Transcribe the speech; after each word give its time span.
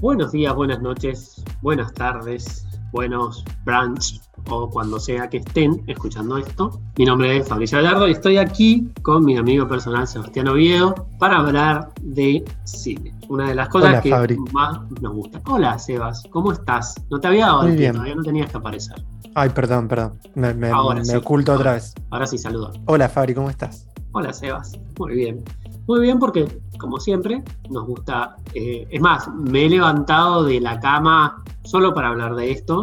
Buenos 0.00 0.32
días, 0.32 0.54
buenas 0.54 0.82
noches, 0.82 1.42
buenas 1.62 1.90
tardes, 1.94 2.66
buenos 2.92 3.42
brunch 3.64 4.20
o 4.50 4.68
cuando 4.68 5.00
sea 5.00 5.26
que 5.30 5.38
estén 5.38 5.82
escuchando 5.86 6.36
esto. 6.36 6.78
Mi 6.98 7.06
nombre 7.06 7.38
es 7.38 7.48
Fabricio 7.48 7.78
Gallardo 7.78 8.06
y 8.06 8.12
estoy 8.12 8.36
aquí 8.36 8.92
con 9.00 9.24
mi 9.24 9.38
amigo 9.38 9.66
personal 9.66 10.06
Sebastián 10.06 10.48
Oviedo 10.48 10.94
para 11.18 11.38
hablar 11.38 11.92
de 12.02 12.44
cine. 12.64 13.14
Una 13.30 13.48
de 13.48 13.54
las 13.54 13.70
cosas 13.70 14.02
que 14.02 14.10
más 14.52 14.80
nos 15.00 15.14
gusta. 15.14 15.40
Hola 15.46 15.78
Sebas, 15.78 16.24
¿cómo 16.30 16.52
estás? 16.52 16.94
No 17.10 17.18
te 17.18 17.28
había 17.28 17.46
dado 17.46 17.66
el 17.66 17.76
tiempo, 17.78 17.96
todavía 17.96 18.16
no 18.16 18.22
tenías 18.22 18.50
que 18.50 18.58
aparecer. 18.58 19.02
Ay, 19.34 19.48
perdón, 19.48 19.88
perdón. 19.88 20.20
Me, 20.34 20.52
me, 20.52 20.70
oculto 21.16 21.54
otra 21.54 21.72
vez. 21.72 21.94
Ahora 22.10 22.26
sí, 22.26 22.36
saludo. 22.36 22.70
Hola 22.84 23.08
Fabri, 23.08 23.34
¿cómo 23.34 23.48
estás? 23.48 23.88
Hola 24.12 24.34
Sebas, 24.34 24.78
muy 24.98 25.14
bien. 25.14 25.42
Muy 25.86 26.00
bien 26.00 26.18
porque, 26.18 26.46
como 26.78 26.98
siempre, 26.98 27.42
nos 27.70 27.86
gusta... 27.86 28.36
Eh, 28.54 28.86
es 28.90 29.00
más, 29.00 29.28
me 29.32 29.66
he 29.66 29.68
levantado 29.68 30.44
de 30.44 30.60
la 30.60 30.80
cama 30.80 31.44
solo 31.62 31.94
para 31.94 32.08
hablar 32.08 32.34
de 32.34 32.50
esto, 32.50 32.82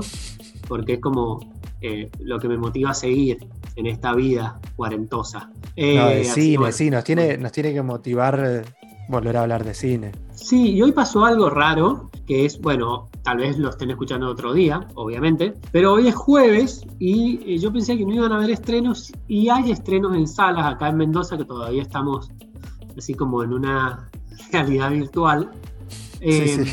porque 0.67 0.93
es 0.93 0.99
como 0.99 1.39
eh, 1.81 2.09
lo 2.19 2.39
que 2.39 2.47
me 2.47 2.57
motiva 2.57 2.91
a 2.91 2.93
seguir 2.93 3.45
en 3.75 3.87
esta 3.87 4.13
vida 4.13 4.59
cuarentosa. 4.75 5.51
Eh, 5.75 6.23
cine, 6.23 6.71
sí, 6.71 6.89
nos 6.89 7.03
tiene, 7.03 7.37
nos 7.37 7.51
tiene 7.51 7.73
que 7.73 7.81
motivar 7.81 8.63
volver 9.09 9.37
a 9.37 9.41
hablar 9.41 9.65
de 9.65 9.73
cine. 9.73 10.11
Sí, 10.33 10.71
y 10.73 10.81
hoy 10.81 10.91
pasó 10.91 11.25
algo 11.25 11.49
raro, 11.49 12.09
que 12.25 12.45
es, 12.45 12.59
bueno, 12.61 13.09
tal 13.21 13.37
vez 13.37 13.57
lo 13.57 13.69
estén 13.69 13.91
escuchando 13.91 14.29
otro 14.29 14.53
día, 14.53 14.87
obviamente, 14.95 15.53
pero 15.71 15.93
hoy 15.93 16.07
es 16.07 16.15
jueves 16.15 16.85
y 16.99 17.57
yo 17.59 17.71
pensé 17.71 17.97
que 17.97 18.05
no 18.05 18.13
iban 18.13 18.31
a 18.31 18.37
haber 18.37 18.51
estrenos 18.51 19.11
y 19.27 19.49
hay 19.49 19.71
estrenos 19.71 20.15
en 20.15 20.27
salas 20.27 20.65
acá 20.65 20.89
en 20.89 20.97
Mendoza 20.97 21.37
que 21.37 21.45
todavía 21.45 21.81
estamos 21.81 22.31
así 22.97 23.13
como 23.13 23.43
en 23.43 23.53
una 23.53 24.09
realidad 24.51 24.91
virtual. 24.91 25.51
Eh, 26.21 26.65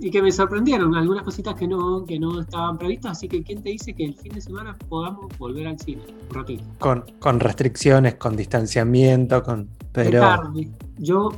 y 0.00 0.10
que 0.10 0.22
me 0.22 0.32
sorprendieron 0.32 0.94
algunas 0.94 1.22
cositas 1.22 1.54
que 1.54 1.68
no, 1.68 2.04
que 2.06 2.18
no 2.18 2.40
estaban 2.40 2.78
previstas, 2.78 3.12
así 3.12 3.28
que 3.28 3.42
¿quién 3.42 3.62
te 3.62 3.70
dice 3.70 3.92
que 3.94 4.06
el 4.06 4.14
fin 4.14 4.32
de 4.32 4.40
semana 4.40 4.76
podamos 4.88 5.26
volver 5.38 5.66
al 5.66 5.78
cine? 5.78 6.02
Un 6.28 6.34
ratito. 6.34 6.64
Con, 6.78 7.04
con 7.18 7.38
restricciones, 7.38 8.14
con 8.14 8.34
distanciamiento, 8.34 9.42
con... 9.42 9.68
Pero... 9.92 10.20
tarde. 10.20 10.70
Yo, 10.96 11.30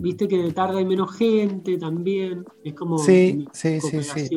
viste 0.00 0.28
que 0.28 0.38
de 0.38 0.52
tarde 0.52 0.78
hay 0.78 0.86
menos 0.86 1.14
gente 1.14 1.76
también, 1.76 2.46
es 2.64 2.72
como... 2.72 2.96
Sí, 2.96 3.46
sí, 3.52 3.80
sí, 3.82 4.02
sí. 4.02 4.30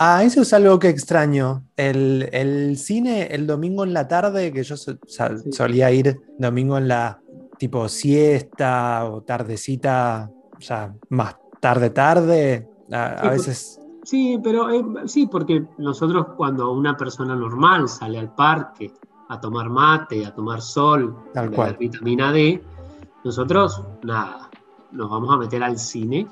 Ah, 0.00 0.24
eso 0.24 0.42
es 0.42 0.52
algo 0.52 0.80
que 0.80 0.88
extraño. 0.88 1.64
El, 1.76 2.28
el, 2.32 2.76
cine 2.76 3.28
el 3.30 3.46
domingo 3.46 3.84
en 3.84 3.92
la 3.92 4.08
tarde, 4.08 4.52
que 4.52 4.64
yo 4.64 4.76
solía 4.76 5.92
ir 5.92 6.20
domingo 6.38 6.76
en 6.76 6.88
la 6.88 7.21
tipo 7.62 7.88
siesta 7.88 9.04
o 9.04 9.22
tardecita, 9.22 10.28
o 10.58 10.60
sea, 10.60 10.92
más 11.10 11.36
tarde, 11.60 11.90
tarde, 11.90 12.68
a, 12.90 13.28
veces... 13.30 13.80
Sí, 14.02 14.36
pero 14.42 14.68
eh, 14.68 14.84
sí, 15.04 15.28
porque 15.28 15.64
nosotros 15.78 16.26
cuando 16.36 16.72
una 16.72 16.96
persona 16.96 17.36
normal 17.36 17.88
sale 17.88 18.18
al 18.18 18.34
parque 18.34 18.92
a 19.28 19.38
tomar 19.38 19.70
mate, 19.70 20.26
a 20.26 20.34
tomar 20.34 20.60
sol, 20.60 21.16
a 21.36 21.46
cual. 21.46 21.76
vitamina 21.78 22.32
D, 22.32 22.60
nosotros 23.22 23.80
nada, 24.02 24.50
nos 24.90 25.08
vamos 25.08 25.32
a 25.32 25.36
meter 25.36 25.62
al 25.62 25.78
cine, 25.78 26.26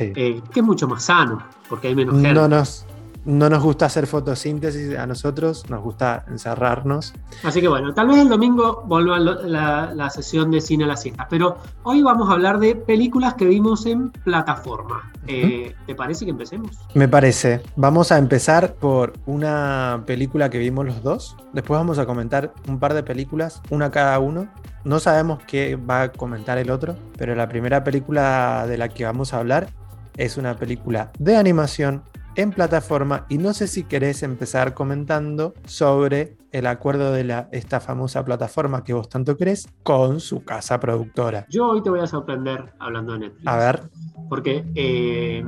eh, 0.00 0.42
que 0.52 0.58
es 0.58 0.66
mucho 0.66 0.88
más 0.88 1.04
sano, 1.04 1.38
porque 1.68 1.86
hay 1.86 1.94
menos 1.94 2.16
gente. 2.16 2.34
No 2.34 2.48
nos, 2.48 2.84
no 3.24 3.48
nos 3.48 3.62
gusta 3.62 3.86
hacer 3.86 4.06
fotosíntesis 4.06 4.96
a 4.96 5.06
nosotros, 5.06 5.68
nos 5.70 5.82
gusta 5.82 6.24
encerrarnos. 6.28 7.14
Así 7.42 7.60
que 7.60 7.68
bueno, 7.68 7.94
tal 7.94 8.08
vez 8.08 8.18
el 8.18 8.28
domingo 8.28 8.84
vuelva 8.86 9.18
la, 9.18 10.10
sesión 10.10 10.50
de 10.50 10.60
cine 10.60 10.84
a 10.84 10.86
la 10.86 10.96
siesta, 10.96 11.26
pero 11.28 11.56
hoy 11.82 12.02
vamos 12.02 12.28
a 12.28 12.32
hablar 12.34 12.58
de 12.58 12.76
películas 12.76 13.34
que 13.34 13.46
vimos 13.46 13.86
en 13.86 14.10
plataforma. 14.10 15.10
Eh, 15.26 15.74
¿Te 15.86 15.94
parece 15.94 16.24
que 16.26 16.30
empecemos? 16.30 16.78
Me 16.94 17.08
parece. 17.08 17.62
Vamos 17.76 18.12
a 18.12 18.18
empezar 18.18 18.74
por 18.74 19.14
una 19.24 20.02
película 20.06 20.50
que 20.50 20.58
vimos 20.58 20.84
los 20.84 21.02
dos. 21.02 21.36
Después 21.52 21.78
vamos 21.78 21.98
a 21.98 22.06
comentar 22.06 22.52
un 22.68 22.78
par 22.78 22.92
de 22.92 23.02
películas, 23.02 23.62
una 23.70 23.90
cada 23.90 24.18
uno. 24.18 24.48
No 24.84 25.00
sabemos 25.00 25.42
qué 25.46 25.76
va 25.76 26.02
a 26.02 26.12
comentar 26.12 26.58
el 26.58 26.70
otro, 26.70 26.96
pero 27.16 27.34
la 27.34 27.48
primera 27.48 27.82
película 27.82 28.66
de 28.68 28.76
la 28.76 28.90
que 28.90 29.04
vamos 29.04 29.32
a 29.32 29.38
hablar 29.38 29.68
es 30.16 30.36
una 30.36 30.56
película 30.56 31.10
de 31.18 31.36
animación 31.36 32.02
en 32.36 32.50
plataforma 32.50 33.26
y 33.28 33.38
no 33.38 33.52
sé 33.54 33.66
si 33.66 33.84
querés 33.84 34.22
empezar 34.22 34.74
comentando 34.74 35.54
sobre 35.66 36.36
el 36.50 36.66
acuerdo 36.66 37.12
de 37.12 37.24
la, 37.24 37.48
esta 37.52 37.80
famosa 37.80 38.24
plataforma 38.24 38.84
que 38.84 38.92
vos 38.92 39.08
tanto 39.08 39.36
crees 39.36 39.68
con 39.82 40.20
su 40.20 40.44
casa 40.44 40.78
productora. 40.80 41.46
Yo 41.48 41.68
hoy 41.68 41.82
te 41.82 41.90
voy 41.90 42.00
a 42.00 42.06
sorprender 42.06 42.72
hablando 42.78 43.12
de 43.14 43.18
Netflix. 43.20 43.46
A 43.46 43.56
ver. 43.56 43.90
Porque, 44.28 44.64
eh, 44.74 45.44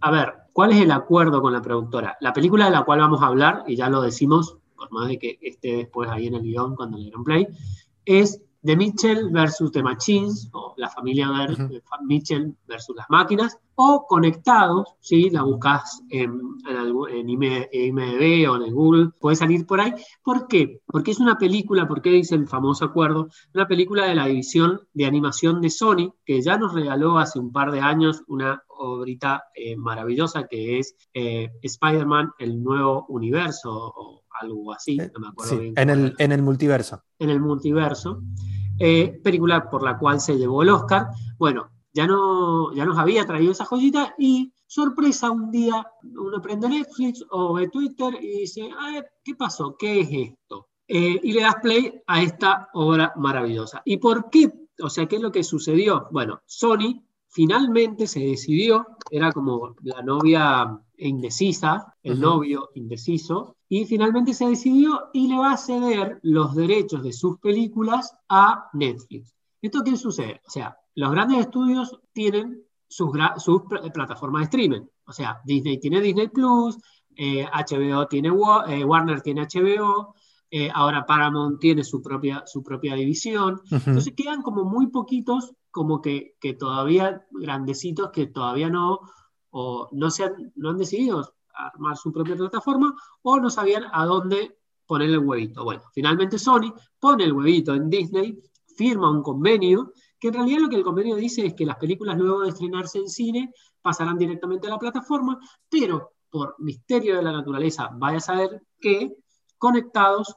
a 0.00 0.10
ver, 0.10 0.34
¿cuál 0.52 0.72
es 0.72 0.80
el 0.80 0.90
acuerdo 0.90 1.42
con 1.42 1.52
la 1.52 1.62
productora? 1.62 2.16
La 2.20 2.32
película 2.32 2.66
de 2.66 2.72
la 2.72 2.82
cual 2.82 3.00
vamos 3.00 3.22
a 3.22 3.26
hablar, 3.26 3.64
y 3.66 3.76
ya 3.76 3.88
lo 3.88 4.02
decimos, 4.02 4.58
por 4.76 4.92
más 4.92 5.08
de 5.08 5.18
que 5.18 5.38
esté 5.42 5.76
después 5.76 6.08
ahí 6.10 6.26
en 6.26 6.34
el 6.34 6.42
guion 6.42 6.76
cuando 6.76 6.96
le 6.96 7.04
dieron 7.04 7.24
play, 7.24 7.46
es 8.04 8.42
The 8.62 8.76
Mitchell 8.76 9.30
versus 9.30 9.72
The 9.72 9.82
Machines, 9.82 10.50
o 10.52 10.74
la 10.76 10.90
familia 10.90 11.28
Mitchell 12.02 12.54
versus 12.66 12.96
las 12.96 13.08
máquinas, 13.08 13.58
o 13.82 14.04
conectados, 14.06 14.94
si 15.00 15.30
la 15.30 15.42
buscas 15.42 16.02
en, 16.10 16.38
en, 16.68 17.28
IMDb 17.30 18.50
o 18.50 18.62
en 18.62 18.74
Google, 18.74 19.10
puede 19.18 19.36
salir 19.36 19.66
por 19.66 19.80
ahí. 19.80 19.94
¿Por 20.22 20.48
qué? 20.48 20.82
Porque 20.84 21.12
es 21.12 21.18
una 21.18 21.38
película, 21.38 21.88
¿por 21.88 22.02
qué 22.02 22.10
dice 22.10 22.34
el 22.34 22.46
famoso 22.46 22.84
acuerdo? 22.84 23.28
Una 23.54 23.66
película 23.66 24.04
de 24.04 24.14
la 24.14 24.26
división 24.26 24.82
de 24.92 25.06
animación 25.06 25.62
de 25.62 25.70
Sony, 25.70 26.12
que 26.26 26.42
ya 26.42 26.58
nos 26.58 26.74
regaló 26.74 27.16
hace 27.16 27.38
un 27.38 27.52
par 27.52 27.72
de 27.72 27.80
años 27.80 28.22
una 28.28 28.62
obrita 28.68 29.44
eh, 29.54 29.76
maravillosa 29.76 30.46
que 30.46 30.78
es 30.78 30.94
eh, 31.14 31.48
Spider-Man, 31.62 32.32
el 32.38 32.62
nuevo 32.62 33.06
universo, 33.08 33.72
o 33.72 34.24
algo 34.42 34.74
así, 34.74 34.98
no 34.98 35.20
me 35.20 35.28
acuerdo 35.28 35.58
bien. 35.58 35.74
En 35.78 35.88
el, 35.88 36.14
en 36.18 36.32
el 36.32 36.42
multiverso. 36.42 37.02
En 37.18 37.30
el 37.30 37.40
multiverso. 37.40 38.20
Eh, 38.78 39.18
película 39.24 39.70
por 39.70 39.82
la 39.82 39.96
cual 39.96 40.20
se 40.20 40.36
llevó 40.36 40.62
el 40.62 40.68
Oscar. 40.68 41.06
Bueno, 41.38 41.70
ya, 41.92 42.06
no, 42.06 42.72
ya 42.74 42.84
nos 42.84 42.98
había 42.98 43.26
traído 43.26 43.52
esa 43.52 43.64
joyita 43.64 44.14
y 44.18 44.52
sorpresa, 44.66 45.30
un 45.30 45.50
día 45.50 45.86
uno 46.02 46.40
prende 46.40 46.68
Netflix 46.68 47.24
o 47.30 47.54
ve 47.54 47.68
Twitter 47.68 48.14
y 48.20 48.40
dice, 48.40 48.70
¿qué 49.24 49.34
pasó? 49.34 49.76
¿Qué 49.76 50.00
es 50.00 50.08
esto? 50.12 50.68
Eh, 50.86 51.20
y 51.22 51.32
le 51.32 51.42
das 51.42 51.56
play 51.62 52.02
a 52.06 52.22
esta 52.22 52.68
obra 52.74 53.12
maravillosa. 53.16 53.82
¿Y 53.84 53.98
por 53.98 54.28
qué? 54.30 54.50
O 54.82 54.88
sea, 54.88 55.06
¿qué 55.06 55.16
es 55.16 55.22
lo 55.22 55.32
que 55.32 55.44
sucedió? 55.44 56.08
Bueno, 56.10 56.40
Sony 56.46 57.02
finalmente 57.28 58.06
se 58.06 58.20
decidió, 58.20 58.86
era 59.10 59.32
como 59.32 59.76
la 59.82 60.02
novia 60.02 60.80
indecisa, 60.96 61.94
el 62.02 62.20
novio 62.20 62.70
indeciso, 62.74 63.56
y 63.68 63.84
finalmente 63.86 64.34
se 64.34 64.48
decidió 64.48 65.10
y 65.12 65.28
le 65.28 65.38
va 65.38 65.52
a 65.52 65.56
ceder 65.56 66.18
los 66.22 66.54
derechos 66.54 67.02
de 67.02 67.12
sus 67.12 67.38
películas 67.38 68.16
a 68.28 68.68
Netflix. 68.72 69.34
¿Esto 69.62 69.82
qué 69.84 69.96
sucede? 69.96 70.40
O 70.46 70.50
sea, 70.50 70.76
los 71.00 71.12
grandes 71.12 71.38
estudios 71.38 71.98
tienen 72.12 72.62
sus, 72.86 73.10
sus 73.38 73.62
plataformas 73.94 74.40
de 74.40 74.44
streaming. 74.44 74.86
O 75.06 75.12
sea, 75.12 75.40
Disney 75.46 75.80
tiene 75.80 76.00
Disney 76.02 76.28
Plus, 76.28 76.76
HBO 77.16 78.02
eh, 78.02 78.06
tiene 78.10 78.28
eh, 78.28 78.84
Warner 78.84 79.22
tiene 79.22 79.46
HBO, 79.46 80.14
eh, 80.50 80.70
ahora 80.74 81.06
Paramount 81.06 81.58
tiene 81.58 81.84
su 81.84 82.02
propia, 82.02 82.42
su 82.44 82.62
propia 82.62 82.94
división. 82.96 83.62
Entonces 83.70 84.12
quedan 84.14 84.42
como 84.42 84.64
muy 84.64 84.88
poquitos, 84.88 85.54
como 85.70 86.02
que, 86.02 86.36
que 86.38 86.52
todavía 86.52 87.24
grandecitos 87.30 88.10
que 88.10 88.26
todavía 88.26 88.68
no, 88.68 89.00
o 89.48 89.88
no, 89.92 90.10
se 90.10 90.24
han, 90.24 90.52
no 90.56 90.68
han 90.68 90.76
decidido 90.76 91.34
armar 91.54 91.96
su 91.96 92.12
propia 92.12 92.36
plataforma 92.36 92.94
o 93.22 93.40
no 93.40 93.48
sabían 93.48 93.84
a 93.90 94.04
dónde 94.04 94.58
poner 94.86 95.08
el 95.08 95.20
huevito. 95.20 95.64
Bueno, 95.64 95.82
finalmente 95.94 96.38
Sony 96.38 96.74
pone 96.98 97.24
el 97.24 97.32
huevito 97.32 97.74
en 97.74 97.88
Disney, 97.88 98.38
firma 98.76 99.10
un 99.10 99.22
convenio, 99.22 99.92
que 100.20 100.28
en 100.28 100.34
realidad 100.34 100.60
lo 100.60 100.68
que 100.68 100.76
el 100.76 100.84
convenio 100.84 101.16
dice 101.16 101.46
es 101.46 101.54
que 101.54 101.66
las 101.66 101.76
películas 101.76 102.18
luego 102.18 102.42
de 102.42 102.50
estrenarse 102.50 102.98
en 102.98 103.08
cine 103.08 103.52
pasarán 103.80 104.18
directamente 104.18 104.66
a 104.66 104.70
la 104.70 104.78
plataforma, 104.78 105.38
pero 105.68 106.12
por 106.30 106.54
misterio 106.58 107.16
de 107.16 107.22
la 107.22 107.32
naturaleza, 107.32 107.90
vaya 107.92 108.18
a 108.18 108.20
saber 108.20 108.62
que 108.78 109.16
Conectados 109.60 110.34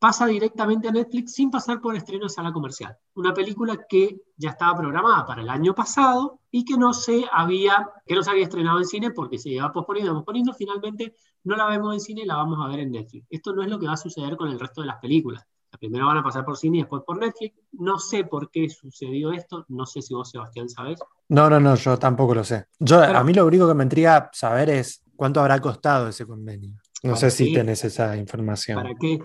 pasa 0.00 0.26
directamente 0.26 0.88
a 0.88 0.90
Netflix 0.90 1.34
sin 1.34 1.52
pasar 1.52 1.80
por 1.80 1.94
estreno 1.94 2.24
de 2.24 2.30
sala 2.30 2.52
comercial. 2.52 2.96
Una 3.14 3.32
película 3.32 3.86
que 3.88 4.22
ya 4.36 4.50
estaba 4.50 4.76
programada 4.76 5.24
para 5.24 5.42
el 5.42 5.48
año 5.48 5.72
pasado 5.72 6.40
y 6.50 6.64
que 6.64 6.76
no 6.76 6.92
se 6.92 7.26
había, 7.30 7.88
que 8.04 8.16
no 8.16 8.24
se 8.24 8.30
había 8.32 8.42
estrenado 8.42 8.78
en 8.78 8.86
cine 8.86 9.12
porque 9.12 9.38
se 9.38 9.50
iba 9.50 9.70
posponiendo, 9.70 10.14
posponiendo, 10.14 10.52
finalmente 10.52 11.14
no 11.44 11.54
la 11.54 11.66
vemos 11.66 11.94
en 11.94 12.00
cine 12.00 12.22
y 12.22 12.24
la 12.24 12.34
vamos 12.34 12.58
a 12.60 12.66
ver 12.66 12.80
en 12.80 12.90
Netflix. 12.90 13.24
Esto 13.30 13.52
no 13.52 13.62
es 13.62 13.70
lo 13.70 13.78
que 13.78 13.86
va 13.86 13.92
a 13.92 13.96
suceder 13.96 14.36
con 14.36 14.48
el 14.48 14.58
resto 14.58 14.80
de 14.80 14.88
las 14.88 14.98
películas. 14.98 15.46
Primero 15.78 16.06
van 16.06 16.18
a 16.18 16.22
pasar 16.22 16.44
por 16.44 16.56
cine 16.56 16.78
y 16.78 16.80
después 16.80 17.02
por 17.06 17.18
Netflix. 17.18 17.56
No 17.72 17.98
sé 17.98 18.24
por 18.24 18.50
qué 18.50 18.68
sucedió 18.68 19.32
esto, 19.32 19.64
no 19.68 19.86
sé 19.86 20.02
si 20.02 20.14
vos, 20.14 20.30
Sebastián, 20.30 20.68
sabés. 20.68 20.98
No, 21.28 21.50
no, 21.50 21.60
no, 21.60 21.74
yo 21.74 21.98
tampoco 21.98 22.34
lo 22.34 22.44
sé. 22.44 22.66
Yo, 22.78 23.02
a 23.02 23.22
mí 23.24 23.32
lo 23.32 23.46
único 23.46 23.66
que 23.66 23.74
me 23.74 23.84
intriga 23.84 24.30
saber 24.32 24.70
es 24.70 25.02
cuánto 25.16 25.40
habrá 25.40 25.60
costado 25.60 26.08
ese 26.08 26.26
convenio. 26.26 26.74
No 27.02 27.14
sé 27.14 27.30
si 27.30 27.52
tenés 27.52 27.84
esa 27.84 28.16
información. 28.16 28.82
¿Para 28.82 28.94
qué? 28.94 29.20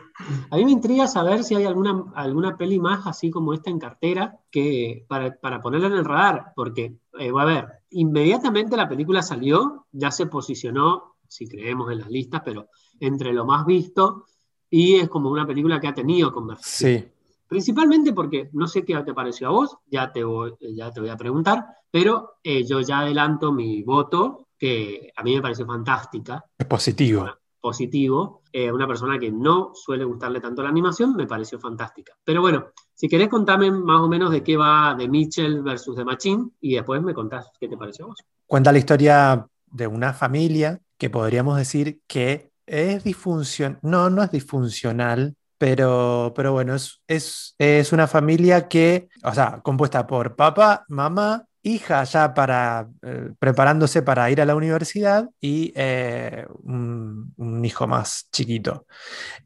A 0.49 0.57
mí 0.57 0.65
me 0.65 0.71
intriga 0.71 1.07
saber 1.07 1.43
si 1.43 1.55
hay 1.55 1.65
alguna, 1.65 2.11
alguna 2.15 2.55
peli 2.57 2.79
más 2.79 3.07
así 3.07 3.31
como 3.31 3.53
esta 3.53 3.69
en 3.69 3.79
cartera 3.79 4.37
que 4.51 5.05
para, 5.07 5.35
para 5.35 5.61
ponerla 5.61 5.87
en 5.87 5.93
el 5.93 6.05
radar, 6.05 6.53
porque, 6.55 6.97
eh, 7.17 7.31
a 7.35 7.45
ver, 7.45 7.67
inmediatamente 7.91 8.77
la 8.77 8.89
película 8.89 9.21
salió, 9.21 9.87
ya 9.91 10.11
se 10.11 10.27
posicionó, 10.27 11.15
si 11.27 11.47
creemos 11.47 11.91
en 11.91 11.99
las 11.99 12.09
listas, 12.09 12.41
pero 12.43 12.67
entre 12.99 13.33
lo 13.33 13.45
más 13.45 13.65
visto, 13.65 14.25
y 14.71 14.95
es 14.95 15.09
como 15.09 15.29
una 15.29 15.45
película 15.45 15.79
que 15.79 15.87
ha 15.87 15.93
tenido 15.93 16.33
conversación. 16.33 17.01
Sí. 17.01 17.11
Principalmente 17.47 18.13
porque 18.13 18.49
no 18.53 18.65
sé 18.65 18.85
qué 18.85 18.95
te 19.03 19.13
pareció 19.13 19.49
a 19.49 19.51
vos, 19.51 19.77
ya 19.85 20.11
te 20.11 20.23
voy, 20.23 20.53
ya 20.61 20.89
te 20.89 21.01
voy 21.01 21.09
a 21.09 21.17
preguntar, 21.17 21.65
pero 21.91 22.37
eh, 22.41 22.65
yo 22.65 22.79
ya 22.79 22.99
adelanto 22.99 23.51
mi 23.51 23.83
voto, 23.83 24.47
que 24.57 25.11
a 25.13 25.21
mí 25.21 25.35
me 25.35 25.41
pareció 25.41 25.65
fantástica. 25.65 26.45
Es 26.57 26.65
positivo. 26.65 27.29
positivo. 27.59 28.41
Eh, 28.53 28.71
una 28.71 28.87
persona 28.87 29.19
que 29.19 29.31
no 29.31 29.71
suele 29.73 30.05
gustarle 30.05 30.39
tanto 30.39 30.63
la 30.63 30.69
animación, 30.69 31.13
me 31.15 31.27
pareció 31.27 31.59
fantástica. 31.59 32.13
Pero 32.23 32.39
bueno, 32.39 32.67
si 32.93 33.09
querés 33.09 33.27
contame 33.27 33.69
más 33.69 33.99
o 33.99 34.07
menos 34.07 34.31
de 34.31 34.43
qué 34.43 34.55
va 34.55 34.95
de 34.97 35.09
Mitchell 35.09 35.61
versus 35.61 35.97
de 35.97 36.05
Machine 36.05 36.51
y 36.61 36.75
después 36.75 37.01
me 37.01 37.13
contás 37.13 37.51
qué 37.59 37.67
te 37.67 37.75
pareció 37.75 38.05
a 38.05 38.07
vos. 38.09 38.19
Cuenta 38.45 38.71
la 38.71 38.77
historia 38.77 39.45
de 39.65 39.87
una 39.87 40.13
familia 40.13 40.79
que 40.97 41.09
podríamos 41.09 41.57
decir 41.57 41.99
que 42.07 42.50
es 42.71 43.03
disfuncional, 43.03 43.79
no, 43.81 44.09
no 44.09 44.23
es 44.23 44.31
disfuncional, 44.31 45.35
pero, 45.57 46.31
pero 46.35 46.53
bueno, 46.53 46.73
es, 46.73 47.01
es, 47.07 47.53
es, 47.59 47.91
una 47.91 48.07
familia 48.07 48.67
que, 48.69 49.09
o 49.23 49.33
sea, 49.33 49.59
compuesta 49.61 50.07
por 50.07 50.35
papá, 50.37 50.85
mamá, 50.87 51.45
hija 51.63 52.03
ya 52.05 52.33
para, 52.33 52.87
eh, 53.03 53.31
preparándose 53.37 54.01
para 54.01 54.31
ir 54.31 54.41
a 54.41 54.45
la 54.45 54.55
universidad 54.55 55.29
y 55.41 55.73
eh, 55.75 56.45
un, 56.63 57.61
hijo 57.63 57.87
más 57.87 58.27
chiquito. 58.31 58.87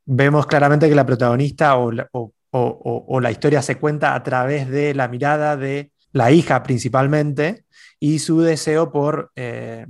Vemos 0.06 0.45
claramente 0.45 0.88
que 0.88 0.95
la 0.95 1.06
protagonista 1.06 1.78
o, 1.78 1.92
o, 2.12 2.33
o, 2.51 3.19
la 3.19 3.31
historia 3.31 3.62
se 3.62 3.78
cuenta 3.78 4.13
a 4.16 4.24
través 4.24 4.69
de 4.69 4.94
la 4.94 5.07
mirada 5.07 5.57
de 5.57 5.92
la 6.13 6.31
hija 6.31 6.63
principalmente 6.63 7.66
y 8.00 8.19
su 8.19 8.39
deseo 8.42 8.92
por 8.92 9.31
eh, 9.36 9.86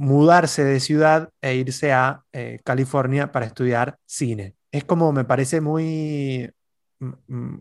mudarse 0.00 0.64
de 0.64 0.80
ciudad 0.80 1.30
e 1.42 1.54
irse 1.56 1.92
a 1.92 2.24
California 2.64 3.32
para 3.32 3.46
estudiar 3.46 3.98
cine 4.06 4.56
es 4.72 4.84
como 4.84 5.12
me 5.12 5.24
parece 5.24 5.60
muy, 5.60 6.50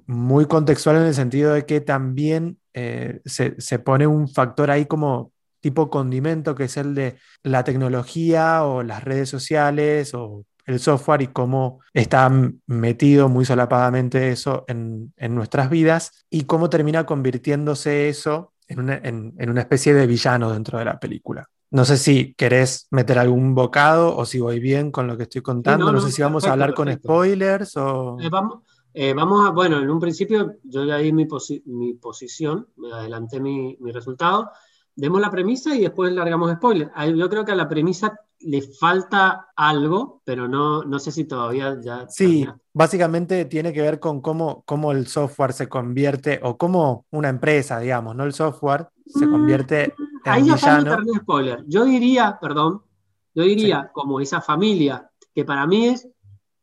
muy 0.06 0.46
contextual 0.46 0.98
en 0.98 1.04
el 1.04 1.14
sentido 1.14 1.54
de 1.54 1.66
que 1.66 1.82
también 1.82 2.60
eh, 2.74 3.22
se, 3.26 3.80
pone 3.80 4.08
un 4.08 4.28
factor 4.28 4.72
ahí 4.72 4.86
como 4.86 5.32
tipo 5.60 5.90
condimento, 5.90 6.56
que 6.56 6.66
es 6.66 6.78
el 6.78 6.96
de 6.96 7.18
la 7.44 7.64
tecnología 7.64 8.64
o 8.64 8.84
las 8.84 9.04
redes 9.04 9.30
sociales 9.30 10.14
o 10.14 10.46
el 10.66 10.80
software 10.80 11.24
y 11.24 11.28
cómo 11.28 11.80
está 11.94 12.30
metido 12.68 13.28
muy 13.28 13.44
solapadamente 13.44 14.32
eso 14.32 14.66
en, 14.68 15.12
nuestras 15.30 15.70
vidas 15.70 16.26
y 16.30 16.44
cómo 16.44 16.70
termina 16.70 17.06
convirtiéndose 17.06 18.08
eso 18.08 18.54
en 18.68 18.80
una, 18.80 18.96
en 19.04 19.50
una 19.50 19.62
especie 19.62 19.96
de 19.96 20.06
villano 20.06 20.52
dentro 20.52 20.78
de 20.78 20.86
la 20.86 21.00
película. 21.00 21.50
No 21.72 21.86
sé 21.86 21.98
si 21.98 22.34
querés 22.34 22.88
meter 22.90 23.20
algún 23.20 23.54
bocado 23.54 24.16
o 24.18 24.26
si 24.26 24.40
voy 24.40 24.60
bien 24.60 24.92
con 24.92 25.08
lo 25.08 25.18
que 25.18 25.24
estoy 25.24 25.42
contando. 25.42 25.92
no, 25.92 26.02
sé 26.02 26.12
si 26.12 26.22
vamos 26.22 26.46
a 26.46 26.54
hablar 26.54 26.74
con 26.74 26.92
spoilers 26.92 27.78
o... 27.78 28.18
Eh, 28.20 28.30
vamos, 28.30 28.64
eh, 28.94 29.14
vamos 29.14 29.48
a, 29.48 29.52
bueno, 29.52 29.80
en 29.80 29.90
un 29.90 30.00
principio 30.00 30.56
yo 30.64 30.84
ya 30.84 30.98
di 30.98 31.14
mi, 31.14 31.28
mi 31.66 31.94
posición, 31.94 32.68
me 32.76 32.92
adelanté 32.92 33.40
mi, 33.40 33.78
mi, 33.80 33.92
resultado. 33.92 34.50
Demos 34.96 35.22
la 35.22 35.30
premisa 35.30 35.76
y 35.76 35.82
después 35.82 36.12
largamos 36.12 36.52
spoilers. 36.54 36.92
Yo 37.16 37.30
creo 37.30 37.46
que 37.46 37.52
a 37.52 37.56
la 37.56 37.70
premisa 37.70 38.20
le 38.42 38.62
falta 38.62 39.50
algo, 39.56 40.22
pero 40.26 40.48
no, 40.48 40.84
no 40.84 41.00
sé 41.00 41.12
si 41.12 41.26
todavía 41.26 41.78
ya... 41.82 42.08
Sí, 42.10 42.48
básicamente 42.74 43.46
tiene 43.46 43.74
que 43.74 43.82
ver 43.82 44.00
con 44.00 44.22
cómo, 44.22 44.64
cómo 44.66 44.92
el 44.92 45.08
software 45.08 45.54
se 45.54 45.68
convierte, 45.68 46.40
o 46.42 46.58
cómo 46.58 47.06
una 47.12 47.30
empresa, 47.30 47.80
digamos, 47.80 48.16
no 48.16 48.24
el 48.24 48.34
software, 48.34 48.88
se 49.06 49.26
mm, 49.26 49.32
convierte 49.32 49.94
Ahí 50.26 50.46
ya 50.46 50.56
está 50.56 50.82
spoiler. 51.16 51.64
Yo 51.68 51.86
diría, 51.86 52.38
perdón, 52.40 52.84
yo 53.34 53.44
diría 53.44 53.92
como 53.94 54.20
esa 54.20 54.42
familia, 54.42 55.10
que 55.34 55.46
para 55.46 55.66
mí 55.68 55.88
es, 55.88 56.08